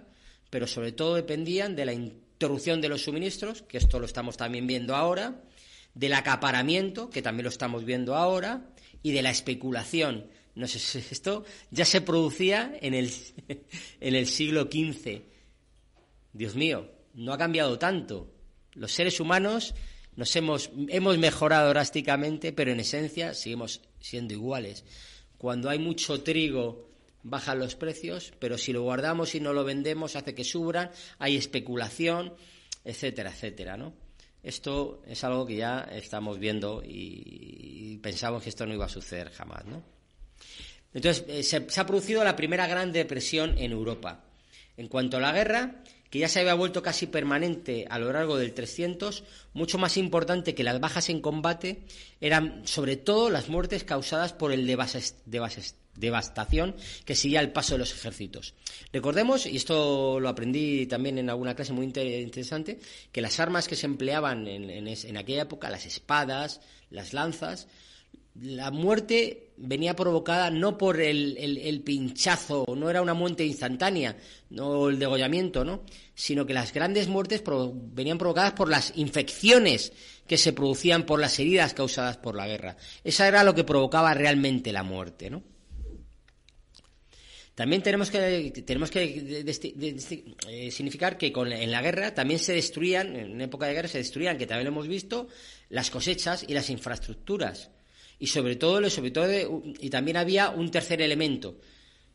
[0.49, 4.67] pero sobre todo dependían de la interrupción de los suministros, que esto lo estamos también
[4.67, 5.43] viendo ahora,
[5.93, 8.69] del acaparamiento, que también lo estamos viendo ahora,
[9.03, 10.27] y de la especulación.
[10.55, 13.11] No sé, esto ya se producía en el,
[13.99, 15.21] en el siglo XV.
[16.33, 18.33] Dios mío, no ha cambiado tanto.
[18.73, 19.73] Los seres humanos
[20.15, 24.83] nos hemos, hemos mejorado drásticamente, pero en esencia seguimos siendo iguales.
[25.39, 26.89] Cuando hay mucho trigo
[27.23, 31.37] bajan los precios, pero si lo guardamos y no lo vendemos hace que subran, hay
[31.37, 32.33] especulación,
[32.83, 33.93] etcétera, etcétera, ¿no?
[34.43, 39.29] Esto es algo que ya estamos viendo y, pensamos que esto no iba a suceder
[39.31, 39.81] jamás, ¿no?
[40.93, 44.25] Entonces, eh, se, se ha producido la primera gran depresión en Europa.
[44.75, 48.37] En cuanto a la guerra, que ya se había vuelto casi permanente a lo largo
[48.37, 51.83] del 300, mucho más importante que las bajas en combate
[52.19, 54.65] eran sobre todo las muertes causadas por el
[55.95, 58.55] devastación que seguía el paso de los ejércitos.
[58.91, 62.79] Recordemos, y esto lo aprendí también en alguna clase muy interesante,
[63.11, 67.67] que las armas que se empleaban en aquella época, las espadas, las lanzas,
[68.41, 74.15] la muerte venía provocada no por el, pinchazo, no era una muerte instantánea,
[74.49, 75.83] no el degollamiento, ¿no?
[76.15, 77.43] sino que las grandes muertes
[77.93, 79.91] venían provocadas por las infecciones
[80.27, 82.77] que se producían por las heridas causadas por la guerra.
[83.03, 85.43] Esa era lo que provocaba realmente la muerte, ¿no?
[87.55, 89.43] También tenemos que, tenemos que
[90.47, 93.97] eh, significar que con, en la guerra también se destruían, en época de guerra se
[93.97, 95.27] destruían, que también lo hemos visto,
[95.67, 97.69] las cosechas y las infraestructuras
[98.19, 101.57] y sobre todo, sobre todo y también había un tercer elemento.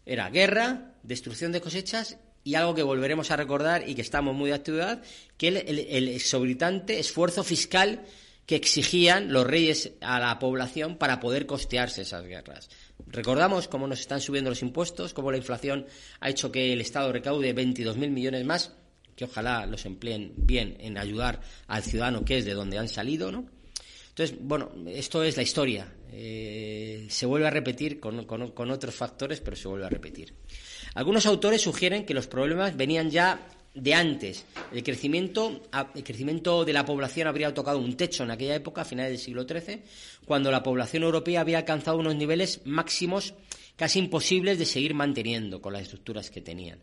[0.04, 4.50] Era guerra, destrucción de cosechas y algo que volveremos a recordar y que estamos muy
[4.50, 5.02] de actualidad,
[5.38, 8.04] que el, el, exorbitante esfuerzo fiscal
[8.44, 12.68] que exigían los reyes a la población para poder costearse esas guerras.
[13.06, 15.86] Recordamos cómo nos están subiendo los impuestos, cómo la inflación
[16.20, 18.72] ha hecho que el Estado recaude 22.000 millones más,
[19.16, 23.32] que ojalá los empleen bien en ayudar al ciudadano que es de donde han salido,
[23.32, 23.46] ¿no?
[24.14, 25.92] Entonces, bueno, esto es la historia.
[26.12, 30.32] Eh, se vuelve a repetir con, otros factores, pero se vuelve a repetir.
[30.94, 34.44] Algunos autores sugieren que los problemas venían ya de antes.
[34.72, 35.62] El crecimiento,
[35.96, 39.20] el crecimiento de la población habría tocado un techo en aquella época, a finales del
[39.20, 39.82] siglo XIII,
[40.24, 43.34] cuando la población europea había alcanzado unos niveles máximos
[43.74, 46.78] casi imposibles de seguir manteniendo con las estructuras que tenían.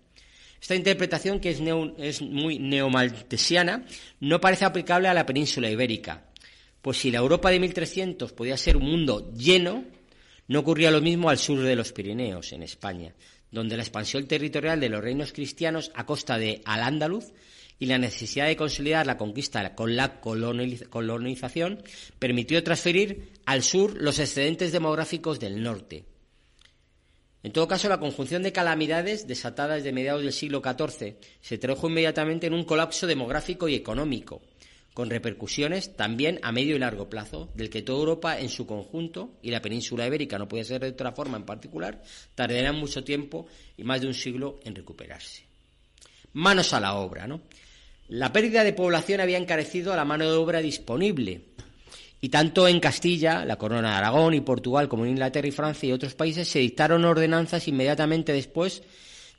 [0.62, 1.62] Esta interpretación, que es,
[1.98, 3.86] es muy neomaltesiana,
[4.20, 6.26] no parece aplicable a la península ibérica,
[6.82, 9.86] pues si la Europa de 1300 podía ser un mundo lleno,
[10.48, 13.14] no ocurría lo mismo al sur de los Pirineos, en España,
[13.52, 17.26] donde la expansión territorial de los reinos cristianos a costa de Al-Ándalus
[17.80, 21.84] y la necesidad de consolidar la conquista con la colonización
[22.20, 26.06] permitió transferir al sur los excedentes demográficos del norte.
[27.44, 31.90] En todo caso, la conjunción de calamidades desatadas de mediados del siglo XIV se tradujo
[31.90, 34.42] inmediatamente en un colapso demográfico y económico,
[34.94, 39.38] con repercusiones también a medio y largo plazo, del que toda Europa en su conjunto
[39.42, 42.02] y la península ibérica, no puede ser de otra forma en particular,
[42.36, 45.44] tardarán mucho tiempo y más de un siglo en recuperarse.
[46.34, 47.42] Manos a la obra, ¿no?
[48.10, 51.46] La pérdida de población había encarecido a la mano de obra disponible.
[52.20, 55.88] Y tanto en Castilla, la corona de Aragón y Portugal, como en Inglaterra y Francia
[55.88, 58.84] y otros países, se dictaron ordenanzas inmediatamente después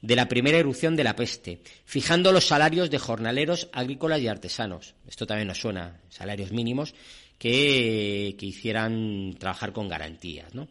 [0.02, 4.94] de la primera erupción de la peste, fijando los salarios de jornaleros agrícolas y artesanos.
[5.08, 6.94] Esto también nos suena, salarios mínimos
[7.38, 10.68] que, hicieran trabajar con garantías, ¿no?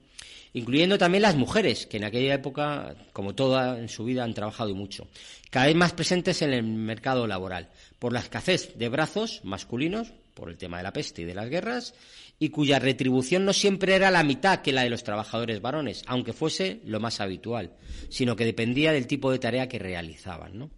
[0.53, 4.75] incluyendo también las mujeres, que en aquella época, como toda en su vida, han trabajado
[4.75, 5.07] mucho,
[5.49, 10.49] cada vez más presentes en el mercado laboral, por la escasez de brazos masculinos, por
[10.49, 11.93] el tema de la peste y de las guerras,
[12.41, 16.33] y cuya retribución no siempre era la mitad que la de los trabajadores varones, aunque
[16.33, 17.75] fuese lo más habitual,
[18.09, 20.71] sino que dependía del tipo de tarea que realizaban, ¿no?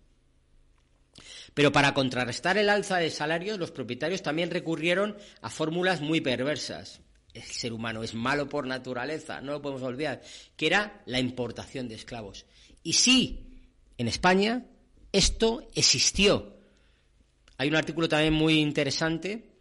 [1.53, 6.99] Pero para contrarrestar el alza de salarios, los propietarios también recurrieron a fórmulas muy perversas.
[7.33, 10.21] El ser humano es malo por naturaleza, no lo podemos olvidar,
[10.57, 12.45] que era la importación de esclavos.
[12.83, 14.65] Y sí, en España
[15.13, 16.57] esto existió.
[17.57, 19.52] Hay un artículo también muy interesante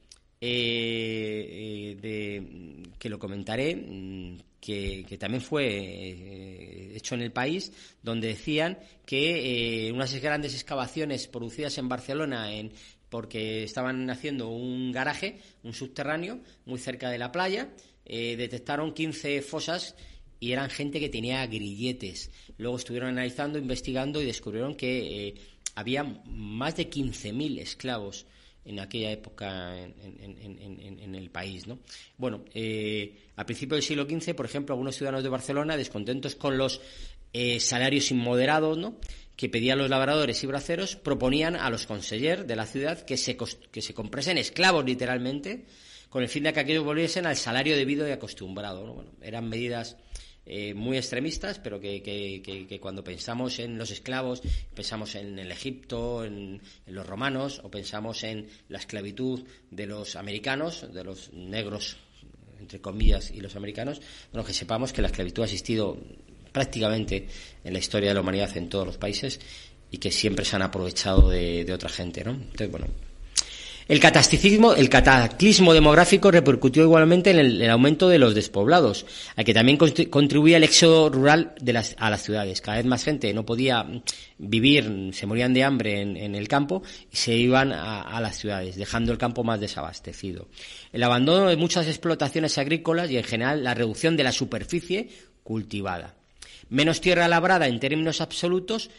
[0.45, 8.27] eh, de, que lo comentaré, mm, que, también fue eh, hecho en el país, donde
[8.27, 8.77] decían
[9.07, 12.73] que eh, unas grandes excavaciones producidas en Barcelona en,
[13.09, 17.71] porque estaban haciendo un garaje, un subterráneo, muy cerca de la playa,
[18.05, 19.95] detectaron 15 fosas
[20.41, 22.33] y eran gente que tenía grilletes.
[22.59, 25.37] Luego estuvieron analizando, investigando y descubrieron que
[25.77, 28.27] había más de 15.000 esclavos
[28.64, 31.66] en aquella época en, el país.
[31.66, 31.79] ¿no?
[32.16, 36.57] Bueno, eh, a principios del siglo XV, por ejemplo, algunos ciudadanos de Barcelona, descontentos con
[36.57, 36.81] los
[37.33, 38.96] eh, salarios inmoderados ¿no?
[39.37, 43.37] que pedían los labradores y braceros, proponían a los consellers de la ciudad que se,
[43.37, 45.64] que se compresen esclavos, literalmente,
[46.09, 48.87] con el fin de que aquellos volviesen al salario debido y acostumbrado.
[48.87, 48.94] ¿no?
[48.94, 49.96] Bueno, eran medidas
[50.45, 54.43] eh, muy extremistas, pero que, cuando pensamos en los esclavos,
[54.75, 60.93] pensamos en el Egipto, en, los romanos, o pensamos en la esclavitud de los americanos,
[60.93, 61.97] de los negros,
[62.59, 64.01] entre comillas, y los americanos,
[64.33, 65.97] bueno, que sepamos que la esclavitud ha existido
[66.51, 67.29] prácticamente
[67.63, 69.41] en la historia de la humanidad en todos los países
[69.91, 72.33] y que siempre se han aprovechado de, otra gente, ¿no?
[72.33, 72.87] Entonces, bueno,
[73.88, 74.01] El
[74.77, 80.57] el cataclismo demográfico repercutió igualmente en el, aumento de los despoblados, al que también contribuía
[80.57, 82.61] el éxodo rural de las, a las ciudades.
[82.61, 83.85] Cada vez más gente no podía
[84.38, 89.12] vivir, se morían de hambre en, el campo y se iban a, las ciudades, dejando
[89.12, 90.49] el campo más desabastecido.
[90.92, 95.09] El abandono de muchas explotaciones agrícolas y en general la reducción de la superficie
[95.42, 96.14] cultivada.
[96.68, 98.90] Menos tierra labrada en términos absolutos,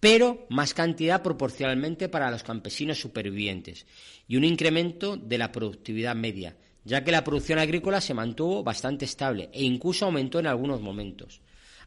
[0.00, 3.84] pero más cantidad proporcionalmente para los campesinos supervivientes
[4.28, 9.06] y un incremento de la productividad media, ya que la producción agrícola se mantuvo bastante
[9.06, 11.40] estable e incluso aumentó en algunos momentos.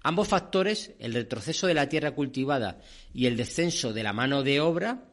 [0.03, 2.81] Ambos factores, el retroceso de la tierra cultivada
[3.13, 5.05] y el descenso de la mano de obra,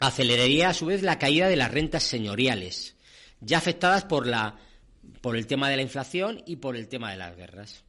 [0.00, 2.96] aceleraría a su vez la caída de las rentas señoriales,
[3.40, 4.56] ya afectadas por, la,
[5.20, 7.84] por el tema de la inflación y por el tema de las guerras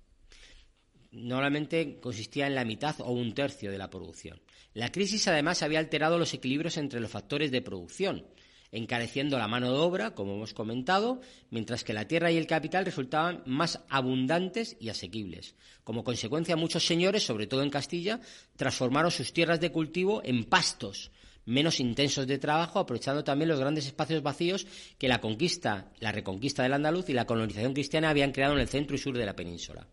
[1.11, 4.39] normalmente consistía en la mitad o un tercio de la producción.
[4.79, 8.25] La crisis además había alterado los equilibrios entre los factores de producción,
[8.71, 12.85] encareciendo la mano de obra, como hemos comentado, mientras que la tierra y el capital
[12.85, 15.55] resultaban más abundantes y asequibles.
[15.83, 18.21] Como consecuencia, muchos señores, sobre todo en Castilla,
[18.55, 21.11] transformaron sus tierras de cultivo en pastos
[21.45, 24.65] menos intensos de trabajo, aprovechando también los grandes espacios vacíos
[24.97, 28.69] que la conquista, la reconquista del andaluz y la colonización cristiana habían creado en el
[28.69, 29.85] centro y sur de la península.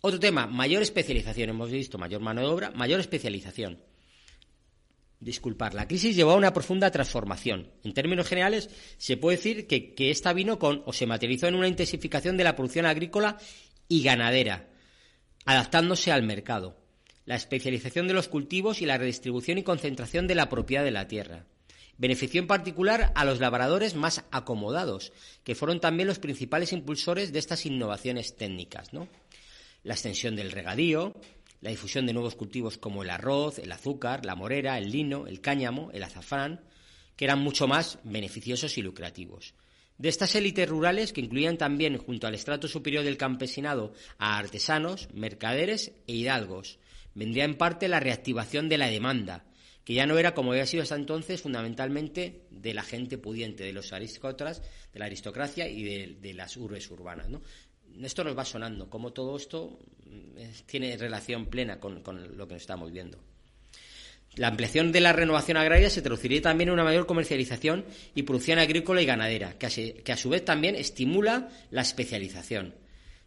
[0.00, 1.50] Otro tema, mayor especialización.
[1.50, 3.78] Hemos visto mayor mano de obra, mayor especialización.
[5.20, 7.72] Disculpar, la crisis llevó a una profunda transformación.
[7.82, 11.56] En términos generales, se puede decir que, que esta vino con o se materializó en
[11.56, 13.36] una intensificación de la producción agrícola
[13.88, 14.68] y ganadera,
[15.44, 16.76] adaptándose al mercado,
[17.24, 21.08] la especialización de los cultivos y la redistribución y concentración de la propiedad de la
[21.08, 21.46] tierra.
[21.96, 27.40] Benefició en particular a los labradores más acomodados, que fueron también los principales impulsores de
[27.40, 29.08] estas innovaciones técnicas, ¿no?
[29.82, 31.14] La extensión del regadío,
[31.60, 35.40] la difusión de nuevos cultivos como el arroz, el azúcar, la morera, el lino, el
[35.40, 36.60] cáñamo, el azafrán,
[37.16, 39.54] que eran mucho más beneficiosos y lucrativos.
[39.98, 45.08] De estas élites rurales, que incluían también, junto al estrato superior del campesinado, a artesanos,
[45.12, 46.78] mercaderes e hidalgos,
[47.14, 49.44] vendría en parte la reactivación de la demanda,
[49.84, 53.72] que ya no era, como había sido hasta entonces, fundamentalmente de la gente pudiente, de
[53.72, 54.62] los aristócratas,
[54.92, 57.26] de la aristocracia y de, las urbes urbanas.
[58.02, 62.02] Esto nos va sonando, como todo esto mm, tiene relación plena con,
[62.36, 63.18] lo que nos estamos viendo.
[64.36, 67.84] La ampliación de la renovación agraria se traduciría también en una mayor comercialización
[68.14, 72.74] y producción agrícola y ganadera, que a, su vez también estimula la especialización.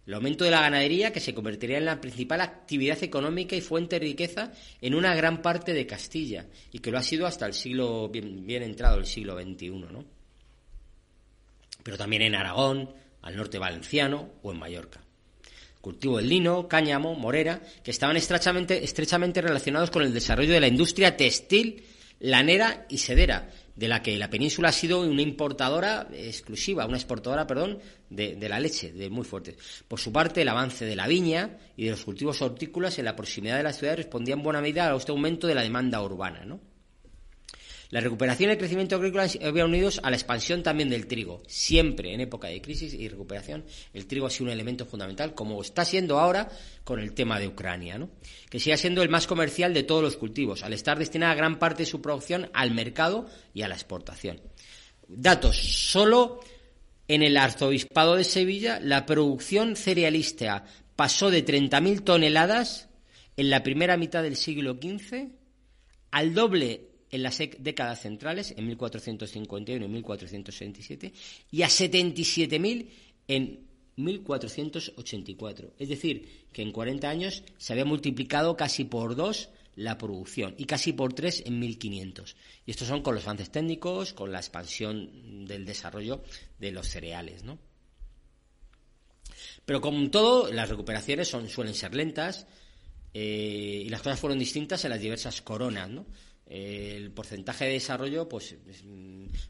[0.07, 3.99] El aumento de la ganadería, que se convertiría en la principal actividad económica y fuente
[3.99, 7.53] de riqueza en una gran parte de Castilla, y que lo ha sido hasta el
[7.53, 10.05] siglo, bien, bien entrado el siglo XXI, ¿no?
[11.83, 12.89] Pero también en Aragón,
[13.21, 15.01] al norte valenciano o en Mallorca.
[15.79, 20.67] Cultivo del lino, cáñamo, morera, que estaban estrechamente, estrechamente relacionados con el desarrollo de la
[20.67, 21.83] industria textil,
[22.19, 27.47] lanera y sedera, de la que la península ha sido una importadora exclusiva, una exportadora,
[27.47, 27.79] perdón,
[28.09, 29.57] de, la leche, de muy fuerte.
[29.87, 33.15] Por su parte, el avance de la viña y de los cultivos hortícolas en la
[33.15, 36.45] proximidad de la ciudad respondía en buena medida a este aumento de la demanda urbana,
[36.45, 36.59] ¿no?
[37.91, 41.43] La recuperación y el crecimiento agrícola habían unidos a la expansión también del trigo.
[41.45, 45.61] Siempre en época de crisis y recuperación, el trigo ha sido un elemento fundamental, como
[45.61, 46.49] está siendo ahora
[46.85, 48.09] con el tema de Ucrania, ¿no?
[48.49, 51.83] que sigue siendo el más comercial de todos los cultivos, al estar destinada gran parte
[51.83, 54.39] de su producción al mercado y a la exportación.
[55.09, 56.39] Datos, solo
[57.09, 60.63] en el arzobispado de Sevilla la producción cerealista
[60.95, 62.87] pasó de 30.000 toneladas
[63.35, 65.27] en la primera mitad del siglo XV
[66.11, 71.13] al doble en las décadas centrales, en 1451 y 1467,
[71.51, 72.87] y a 77.000
[73.27, 75.73] en 1484.
[75.77, 80.65] Es decir, que en 40 años se había multiplicado casi por dos la producción y
[80.65, 82.35] casi por tres en 1500.
[82.65, 86.23] Y estos son con los avances técnicos, con la expansión del desarrollo
[86.59, 87.57] de los cereales, ¿no?
[89.65, 92.47] Pero como todo, las recuperaciones son, suelen ser lentas
[93.13, 96.05] eh, y las cosas fueron distintas en las diversas coronas, ¿no?
[96.51, 98.55] El porcentaje de desarrollo pues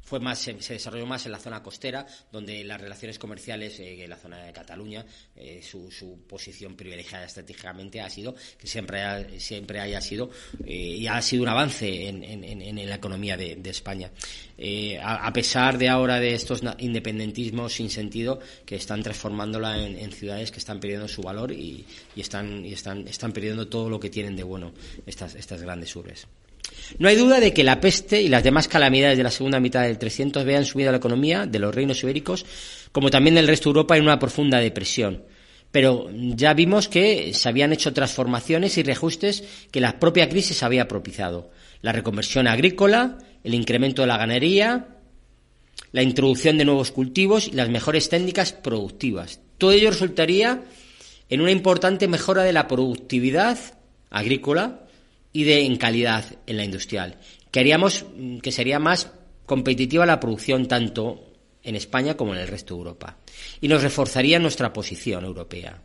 [0.03, 4.09] fue más se, desarrolló más en la zona costera donde las relaciones comerciales eh, en
[4.09, 5.03] la zona de Cataluña
[5.35, 5.89] eh, su,
[6.27, 10.29] posición privilegiada estratégicamente ha sido que siempre siempre haya sido
[10.63, 14.11] eh, y ha sido un avance en, la economía de, España.
[15.03, 20.59] A, pesar de ahora de estos independentismos sin sentido que están transformándola en, ciudades que
[20.59, 21.85] están perdiendo su valor y,
[22.15, 24.73] están están están perdiendo todo lo que tienen de bueno
[25.05, 26.27] estas estas grandes urbes
[26.99, 29.83] no hay duda de que la peste y las demás calamidades de la segunda mitad
[29.83, 32.45] del 300 vean subido la economía de los reinos ibéricos,
[32.91, 35.23] como también del resto de Europa, en una profunda depresión.
[35.71, 40.87] Pero ya vimos que se habían hecho transformaciones y reajustes que la propia crisis había
[40.87, 41.49] propiciado.
[41.81, 44.89] la reconversión agrícola, el incremento de la ganadería,
[45.91, 49.39] la introducción de nuevos cultivos y las mejores técnicas productivas.
[49.57, 50.61] Todo ello resultaría
[51.27, 53.57] en una importante mejora de la productividad
[54.11, 54.81] agrícola
[55.33, 57.17] y de en calidad en la industrial,
[57.51, 58.05] que haríamos
[58.41, 59.11] que sería más
[59.45, 61.31] competitiva la producción tanto
[61.63, 63.17] en España como en el resto de Europa
[63.59, 65.81] y nos reforzaría nuestra posición europea.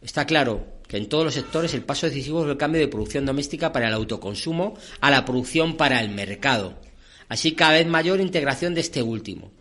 [0.00, 3.24] Está claro que en todos los sectores el paso decisivo es el cambio de producción
[3.24, 6.80] doméstica para el autoconsumo a la producción para el mercado,
[7.28, 9.52] así cada vez mayor integración de este último.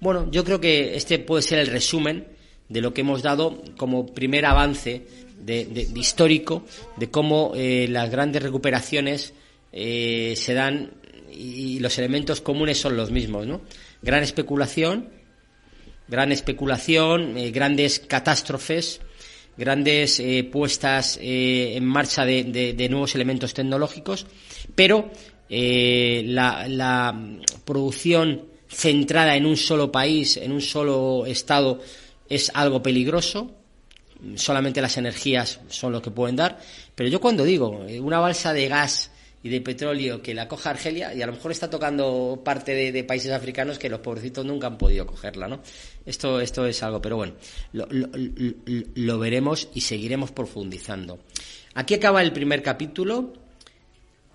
[0.00, 2.26] Bueno, yo creo que este puede ser el resumen
[2.68, 5.06] de lo que hemos dado como primer avance
[5.44, 6.64] de, histórico
[6.96, 9.32] de cómo eh, las grandes recuperaciones
[9.72, 10.92] eh, se dan
[11.32, 13.60] y los elementos comunes son los mismos, ¿no?
[14.02, 15.08] Gran especulación,
[16.08, 19.00] gran especulación, eh, grandes catástrofes,
[19.56, 24.26] grandes puestas en marcha de, nuevos elementos tecnológicos,
[24.74, 25.10] pero
[25.50, 27.20] la,
[27.64, 31.80] producción centrada en un solo país, en un solo estado,
[32.28, 33.59] es algo peligroso.
[34.36, 36.58] Solamente las energías son lo que pueden dar.
[36.94, 39.10] Pero yo cuando digo una balsa de gas
[39.42, 43.04] y de petróleo que la coja Argelia y a lo mejor está tocando parte de,
[43.04, 45.60] países africanos que los pobrecitos nunca han podido cogerla, ¿no?
[46.04, 47.34] Esto, esto es algo, pero bueno,
[47.72, 51.20] lo, lo veremos y seguiremos profundizando.
[51.74, 53.32] Aquí acaba el primer capítulo.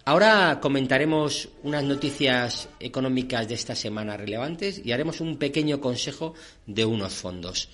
[0.05, 6.33] Ahora comentaremos unas noticias económicas de esta semana relevantes y haremos un pequeño consejo
[6.65, 7.69] de unos fondos.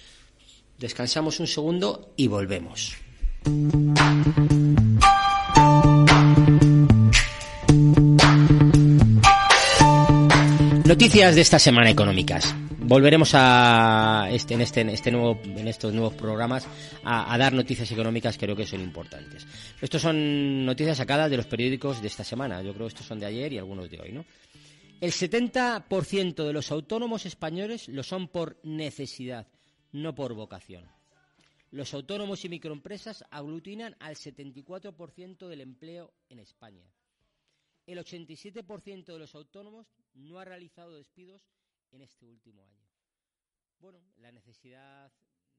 [0.81, 2.97] Descansamos un segundo y volvemos.
[10.83, 12.55] Noticias de esta semana económicas.
[12.79, 16.67] Volveremos a este, en, este, este nuevo, en estos nuevos programas
[17.03, 19.45] a, dar noticias económicas que creo que son importantes.
[19.79, 22.63] Estos son noticias sacadas de los periódicos de esta semana.
[22.63, 24.25] Yo creo que estos son de ayer y algunos de hoy, ¿no?
[24.99, 29.45] El 70% de los autónomos españoles lo son por necesidad,
[29.91, 30.89] no por vocación.
[31.71, 36.85] Los autónomos y microempresas aglutinan al 74% del empleo en España.
[37.85, 41.47] El 87% de los autónomos no ha realizado despidos
[41.91, 42.85] en este último año.
[43.79, 45.11] Bueno, la necesidad,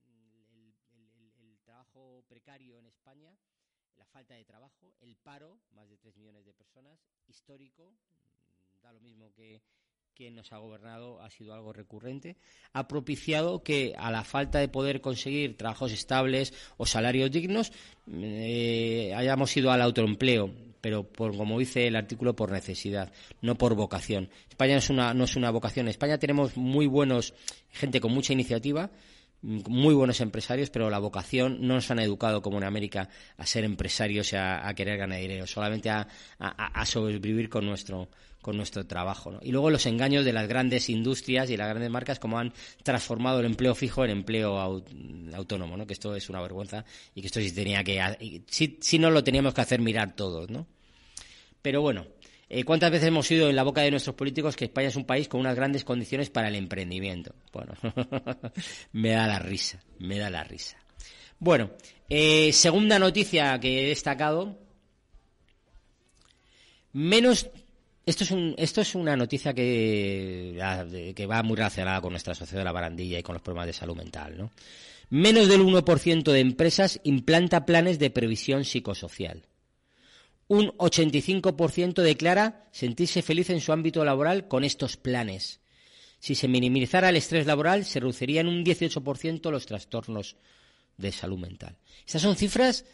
[0.05, 3.35] el, trabajo precario en España,
[3.97, 7.95] la falta de trabajo, el paro, más de 3 millones de personas, histórico,
[8.83, 9.62] da lo mismo que
[10.15, 12.37] quien nos ha gobernado ha sido algo recurrente,
[12.73, 17.73] ha propiciado que a la falta de poder conseguir trabajos estables o salarios dignos
[18.11, 20.51] eh, hayamos ido al autoempleo
[20.83, 24.29] pero por, como dice el artículo, por necesidad, no por vocación.
[24.51, 25.87] España es una, no es una vocación.
[25.87, 27.35] En España tenemos muy buenos,
[27.71, 28.91] gente con mucha iniciativa,
[29.43, 33.65] muy buenos empresarios, pero la vocación no nos han educado como en América a ser
[33.65, 36.07] empresarios y a, querer ganar dinero, solamente a,
[36.85, 38.09] sobrevivir con nuestro
[38.43, 39.38] con nuestro trabajo.
[39.40, 43.40] Y luego los engaños de las grandes industrias y las grandes marcas, como han transformado
[43.40, 44.59] el empleo fijo en empleo
[45.32, 45.86] autónomo, ¿no?
[45.86, 46.84] que esto es una vergüenza
[47.14, 48.43] y que esto sí tenía que.
[48.49, 50.51] Sí, no lo teníamos que hacer mirar todos.
[50.51, 50.66] ¿no?
[51.62, 52.05] Pero bueno,
[52.55, 55.07] eh, ¿Cuántas veces hemos oído en la boca de nuestros políticos que España es un
[55.07, 57.34] país con unas grandes condiciones para el emprendimiento?
[57.51, 57.72] Bueno,
[58.93, 60.76] me da la risa, me da la risa.
[61.38, 61.70] Bueno,
[62.11, 64.59] eh, segunda noticia que he destacado.
[66.93, 67.49] Menos.
[68.05, 72.61] Esto es, un, esto es una noticia que, que va muy relacionada con nuestra sociedad
[72.61, 74.51] de la barandilla y con los problemas de salud mental, ¿no?
[75.11, 79.47] Menos del 1% de empresas implanta planes de previsión psicosocial
[80.53, 85.61] un 85% declara sentirse feliz en su ámbito laboral con estos planes.
[86.19, 90.37] Si se minimizara el estrés laboral, se reducirían un 18% los trastornos
[90.99, 91.79] de salud mental.
[92.07, 92.85] Estas son cifras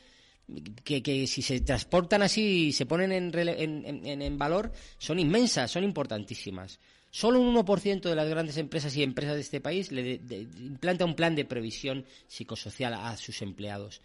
[0.84, 6.78] que, si se transportan así y se ponen en, valor, son inmensas, son importantísimas.
[7.11, 10.20] Solo un 1% de las grandes empresas y empresas de este país le
[10.59, 14.03] implanta un plan de previsión psicosocial a sus empleados.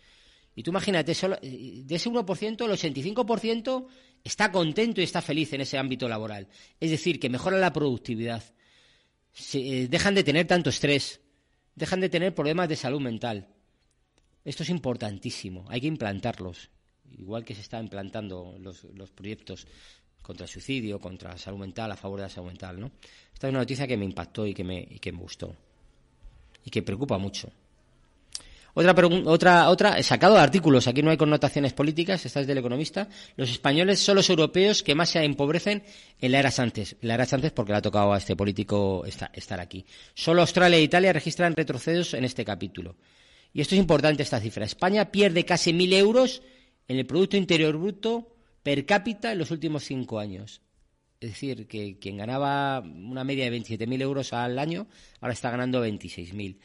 [0.55, 2.71] Y tú imagínate, solo, de ese 1%, el
[3.15, 3.87] 85%
[4.23, 6.47] está contento y está feliz en ese ámbito laboral.
[6.79, 8.43] Es decir, que mejora la productividad.
[9.31, 11.21] Se, eh, dejan de tener tanto estrés,
[11.75, 13.47] dejan de tener problemas de salud mental.
[14.45, 16.69] Esto es importantísimo, hay que implantarlos.
[17.17, 19.67] Igual que se están implantando los, proyectos
[20.21, 22.79] contra el suicidio, contra la salud mental, a favor de la salud mental.
[22.79, 22.91] ¿no?
[23.33, 25.55] Esta es una noticia que me impactó y que me, gustó.
[26.65, 27.49] Y que preocupa mucho.
[28.75, 33.07] Otra, otra, otra, sacado de artículos, aquí no hay connotaciones políticas, esta es del economista.
[33.37, 35.83] Los españoles son los europeos que más se empobrecen
[36.19, 36.95] en la era Sánchez.
[37.01, 39.85] La era Sánchez porque le ha tocado a este político estar aquí.
[40.15, 42.95] Solo Australia e Italia registran retrocesos en este capítulo.
[43.54, 44.66] Y esto es importante, esta cifra.
[44.66, 46.41] España pierde casi mil euros
[46.88, 50.62] en el Producto Interior Bruto per cápita en los últimos cinco años.
[51.20, 54.88] Es decir, que quien ganaba una media de 27.000 euros al año,
[55.22, 56.58] ahora está ganando 26.000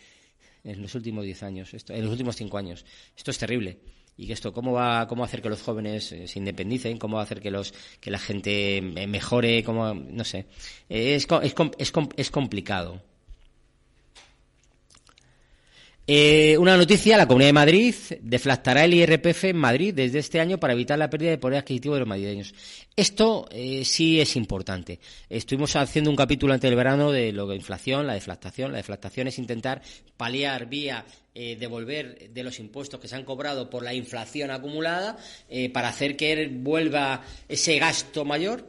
[0.64, 2.84] en los últimos diez años, en los últimos cinco años.
[3.16, 3.78] Esto es terrible.
[4.16, 6.99] Y que esto, ¿cómo va, cómo hacer que los jóvenes eh, se independicen?
[6.99, 9.62] ¿Cómo va a hacer que la gente mejore?
[9.62, 10.47] ¿Cómo, no sé.
[10.89, 13.01] es, es, es, es complicado.
[16.11, 20.56] Eh, una noticia, la Comunidad de Madrid deflactará el IRPF en Madrid desde este año
[20.56, 22.54] para evitar la pérdida de poder adquisitivo de los madrileños.
[22.96, 25.00] Esto eh, sí es importante.
[25.28, 28.72] Estuvimos haciendo un capítulo antes del verano de lo que inflación, la deflactación.
[28.72, 29.82] La deflactación es intentar
[30.16, 31.04] paliar vía
[31.34, 35.18] eh, devolver de los impuestos que se han cobrado por la inflación acumulada
[35.74, 38.66] para hacer que vuelva ese gasto mayor,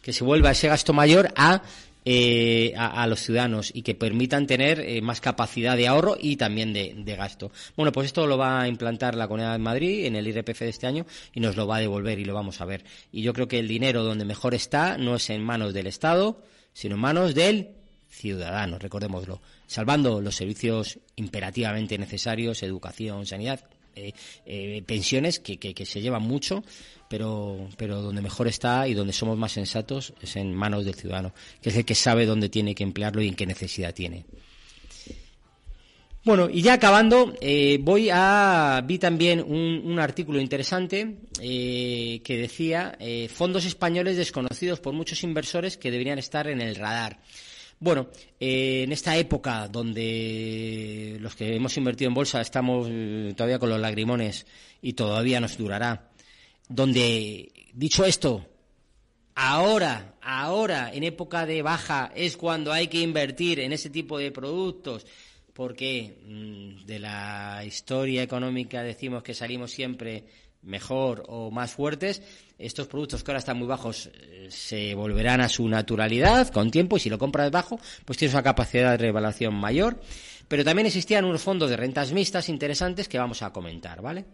[0.00, 1.62] que se vuelva ese gasto mayor a
[2.10, 6.72] eh, a, los ciudadanos y que permitan tener eh, más capacidad de ahorro y también
[6.72, 7.52] de, gasto.
[7.76, 10.68] Bueno, pues esto lo va a implantar la Comunidad de Madrid en el IRPF de
[10.70, 11.04] este año
[11.34, 12.82] y nos lo va a devolver y lo vamos a ver.
[13.12, 16.42] Y yo creo que el dinero donde mejor está no es en manos del Estado,
[16.72, 17.72] sino en manos del
[18.08, 23.68] ciudadano, recordémoslo, salvando los servicios imperativamente necesarios, educación, sanidad,
[23.98, 24.12] eh,
[24.46, 26.62] eh, pensiones que, que, se llevan mucho,
[27.08, 31.32] pero, pero donde mejor está y donde somos más sensatos es en manos del ciudadano,
[31.60, 34.24] que es el que sabe dónde tiene que emplearlo y en qué necesidad tiene.
[36.24, 42.98] Bueno, y ya acabando, eh, voy a vi también un, un artículo interesante que decía
[43.32, 47.18] fondos españoles desconocidos por muchos inversores que deberían estar en el radar.
[47.80, 48.08] Bueno,
[48.40, 53.70] eh, en esta época donde los que hemos invertido en bolsa estamos eh, todavía con
[53.70, 54.46] los lagrimones
[54.82, 56.10] y todavía nos durará,
[56.68, 58.44] donde, dicho esto,
[59.36, 64.32] ahora, ahora, en época de baja, es cuando hay que invertir en ese tipo de
[64.32, 65.06] productos,
[65.52, 70.24] porque mm, de la historia económica decimos que salimos siempre
[70.62, 72.22] mejor o más fuertes,
[72.58, 76.96] estos productos que ahora están muy bajos eh, se volverán a su naturalidad con tiempo
[76.96, 80.00] y si lo compras bajo, pues tienes una capacidad de revaluación mayor.
[80.48, 84.24] Pero también existían unos fondos de rentas mixtas interesantes que vamos a comentar, ¿vale?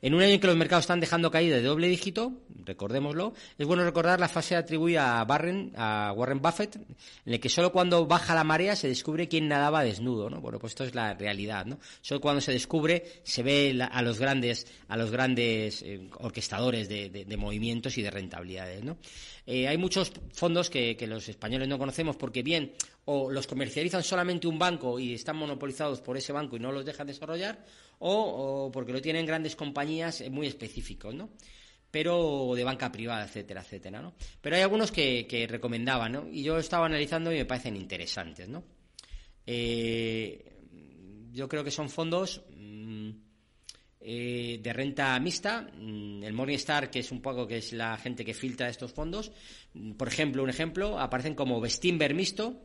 [0.00, 2.32] En un año en que los mercados están dejando caída de doble dígito,
[2.64, 7.48] recordémoslo, es bueno recordar la fase atribuida a, Barren, a Warren Buffett, en el que
[7.48, 10.40] solo cuando baja la marea se descubre quién nadaba desnudo, ¿no?
[10.40, 11.78] Bueno, pues esto es la realidad, ¿no?
[12.00, 17.36] Solo cuando se descubre se ve a los grandes, a los grandes eh, orquestadores de,
[17.38, 18.98] movimientos y de rentabilidades, ¿no?
[19.46, 22.74] Eh, hay muchos fondos que los españoles no conocemos porque bien
[23.10, 26.84] o los comercializan solamente un banco y están monopolizados por ese banco y no los
[26.84, 27.64] dejan desarrollar,
[27.98, 31.30] o, porque lo tienen grandes compañías muy específicos, ¿no?
[31.90, 34.12] pero de banca privada, etcétera, etcétera, ¿no?
[34.42, 36.28] Pero hay algunos que, que recomendaban, ¿no?
[36.30, 38.62] Y yo estaba analizando y me parecen interesantes, ¿no?
[39.46, 40.44] Eh,
[41.32, 43.10] yo creo que son fondos mm,
[44.00, 45.62] eh, de renta mixta.
[45.62, 49.32] Mm, el Morningstar, que es un poco que es la gente que filtra estos fondos,
[49.72, 52.60] mm, por ejemplo, un ejemplo, aparecen como Bestinver mixto,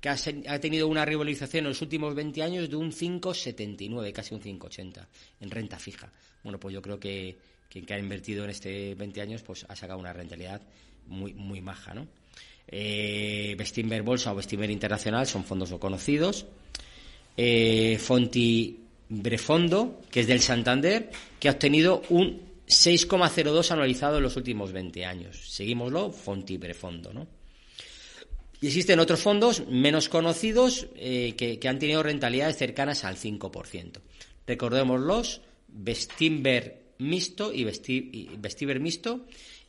[0.00, 4.42] que ha, tenido una revalorización en los últimos 20 años de un 5,79, casi un
[4.42, 5.06] 5,80
[5.40, 6.12] en renta fija.
[6.42, 7.38] Bueno, pues yo creo que
[7.70, 10.60] quien que ha invertido en este 20 años pues ha sacado una rentabilidad
[11.06, 12.06] muy, muy maja, ¿no?
[12.68, 13.56] Eh,
[14.04, 16.46] Bolsa o Bestinver Internacional son fondos no conocidos.
[17.36, 18.78] Eh, Fonti
[19.08, 25.04] Brefondo, que es del Santander, que ha obtenido un 6,02 anualizado en los últimos 20
[25.04, 25.36] años.
[25.50, 27.26] Seguímoslo, Fonti Brefondo, ¿no?
[28.64, 34.00] Y existen otros fondos menos conocidos eh, que, han tenido rentabilidades cercanas al 5%.
[34.46, 37.64] Recordémoslos, Bestinver mixto y,
[38.38, 39.26] Vestiver mixto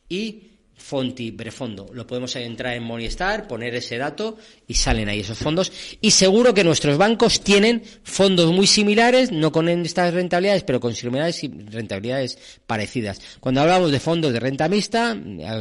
[0.08, 0.44] y
[0.74, 1.90] Fonti Brefondo.
[1.92, 5.70] Lo podemos entrar en Morningstar, poner ese dato y salen ahí esos fondos.
[6.00, 10.94] Y seguro que nuestros bancos tienen fondos muy similares, no con estas rentabilidades, pero con
[10.94, 13.20] similares y rentabilidades parecidas.
[13.40, 15.14] Cuando hablamos de fondos de renta mixta,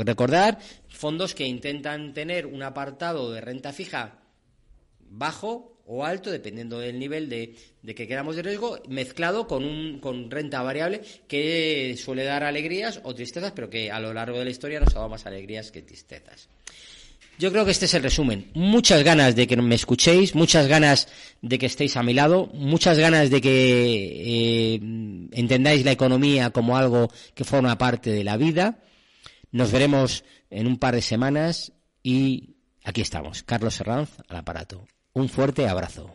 [0.05, 0.57] recordar
[0.95, 4.19] fondos que intentan tener un apartado de renta fija
[4.99, 7.55] bajo o alto, dependiendo del nivel de,
[7.93, 13.13] que queramos de riesgo, mezclado con, un, con renta variable que suele dar alegrías o
[13.13, 15.83] tristezas, pero que a lo largo de la historia nos ha dado más alegrías que
[15.83, 16.49] tristezas.
[17.37, 18.49] Yo creo que este es el resumen.
[18.53, 21.09] Muchas ganas de que me escuchéis, muchas ganas
[21.41, 24.79] de que estéis a mi lado, muchas ganas de que eh,
[25.33, 28.79] entendáis la economía como algo que forma parte de la vida.
[29.55, 31.71] Nos veremos en un par de semanas
[32.03, 33.41] y aquí estamos.
[33.43, 34.85] Carlos Serranz al aparato.
[35.13, 36.13] Un fuerte abrazo.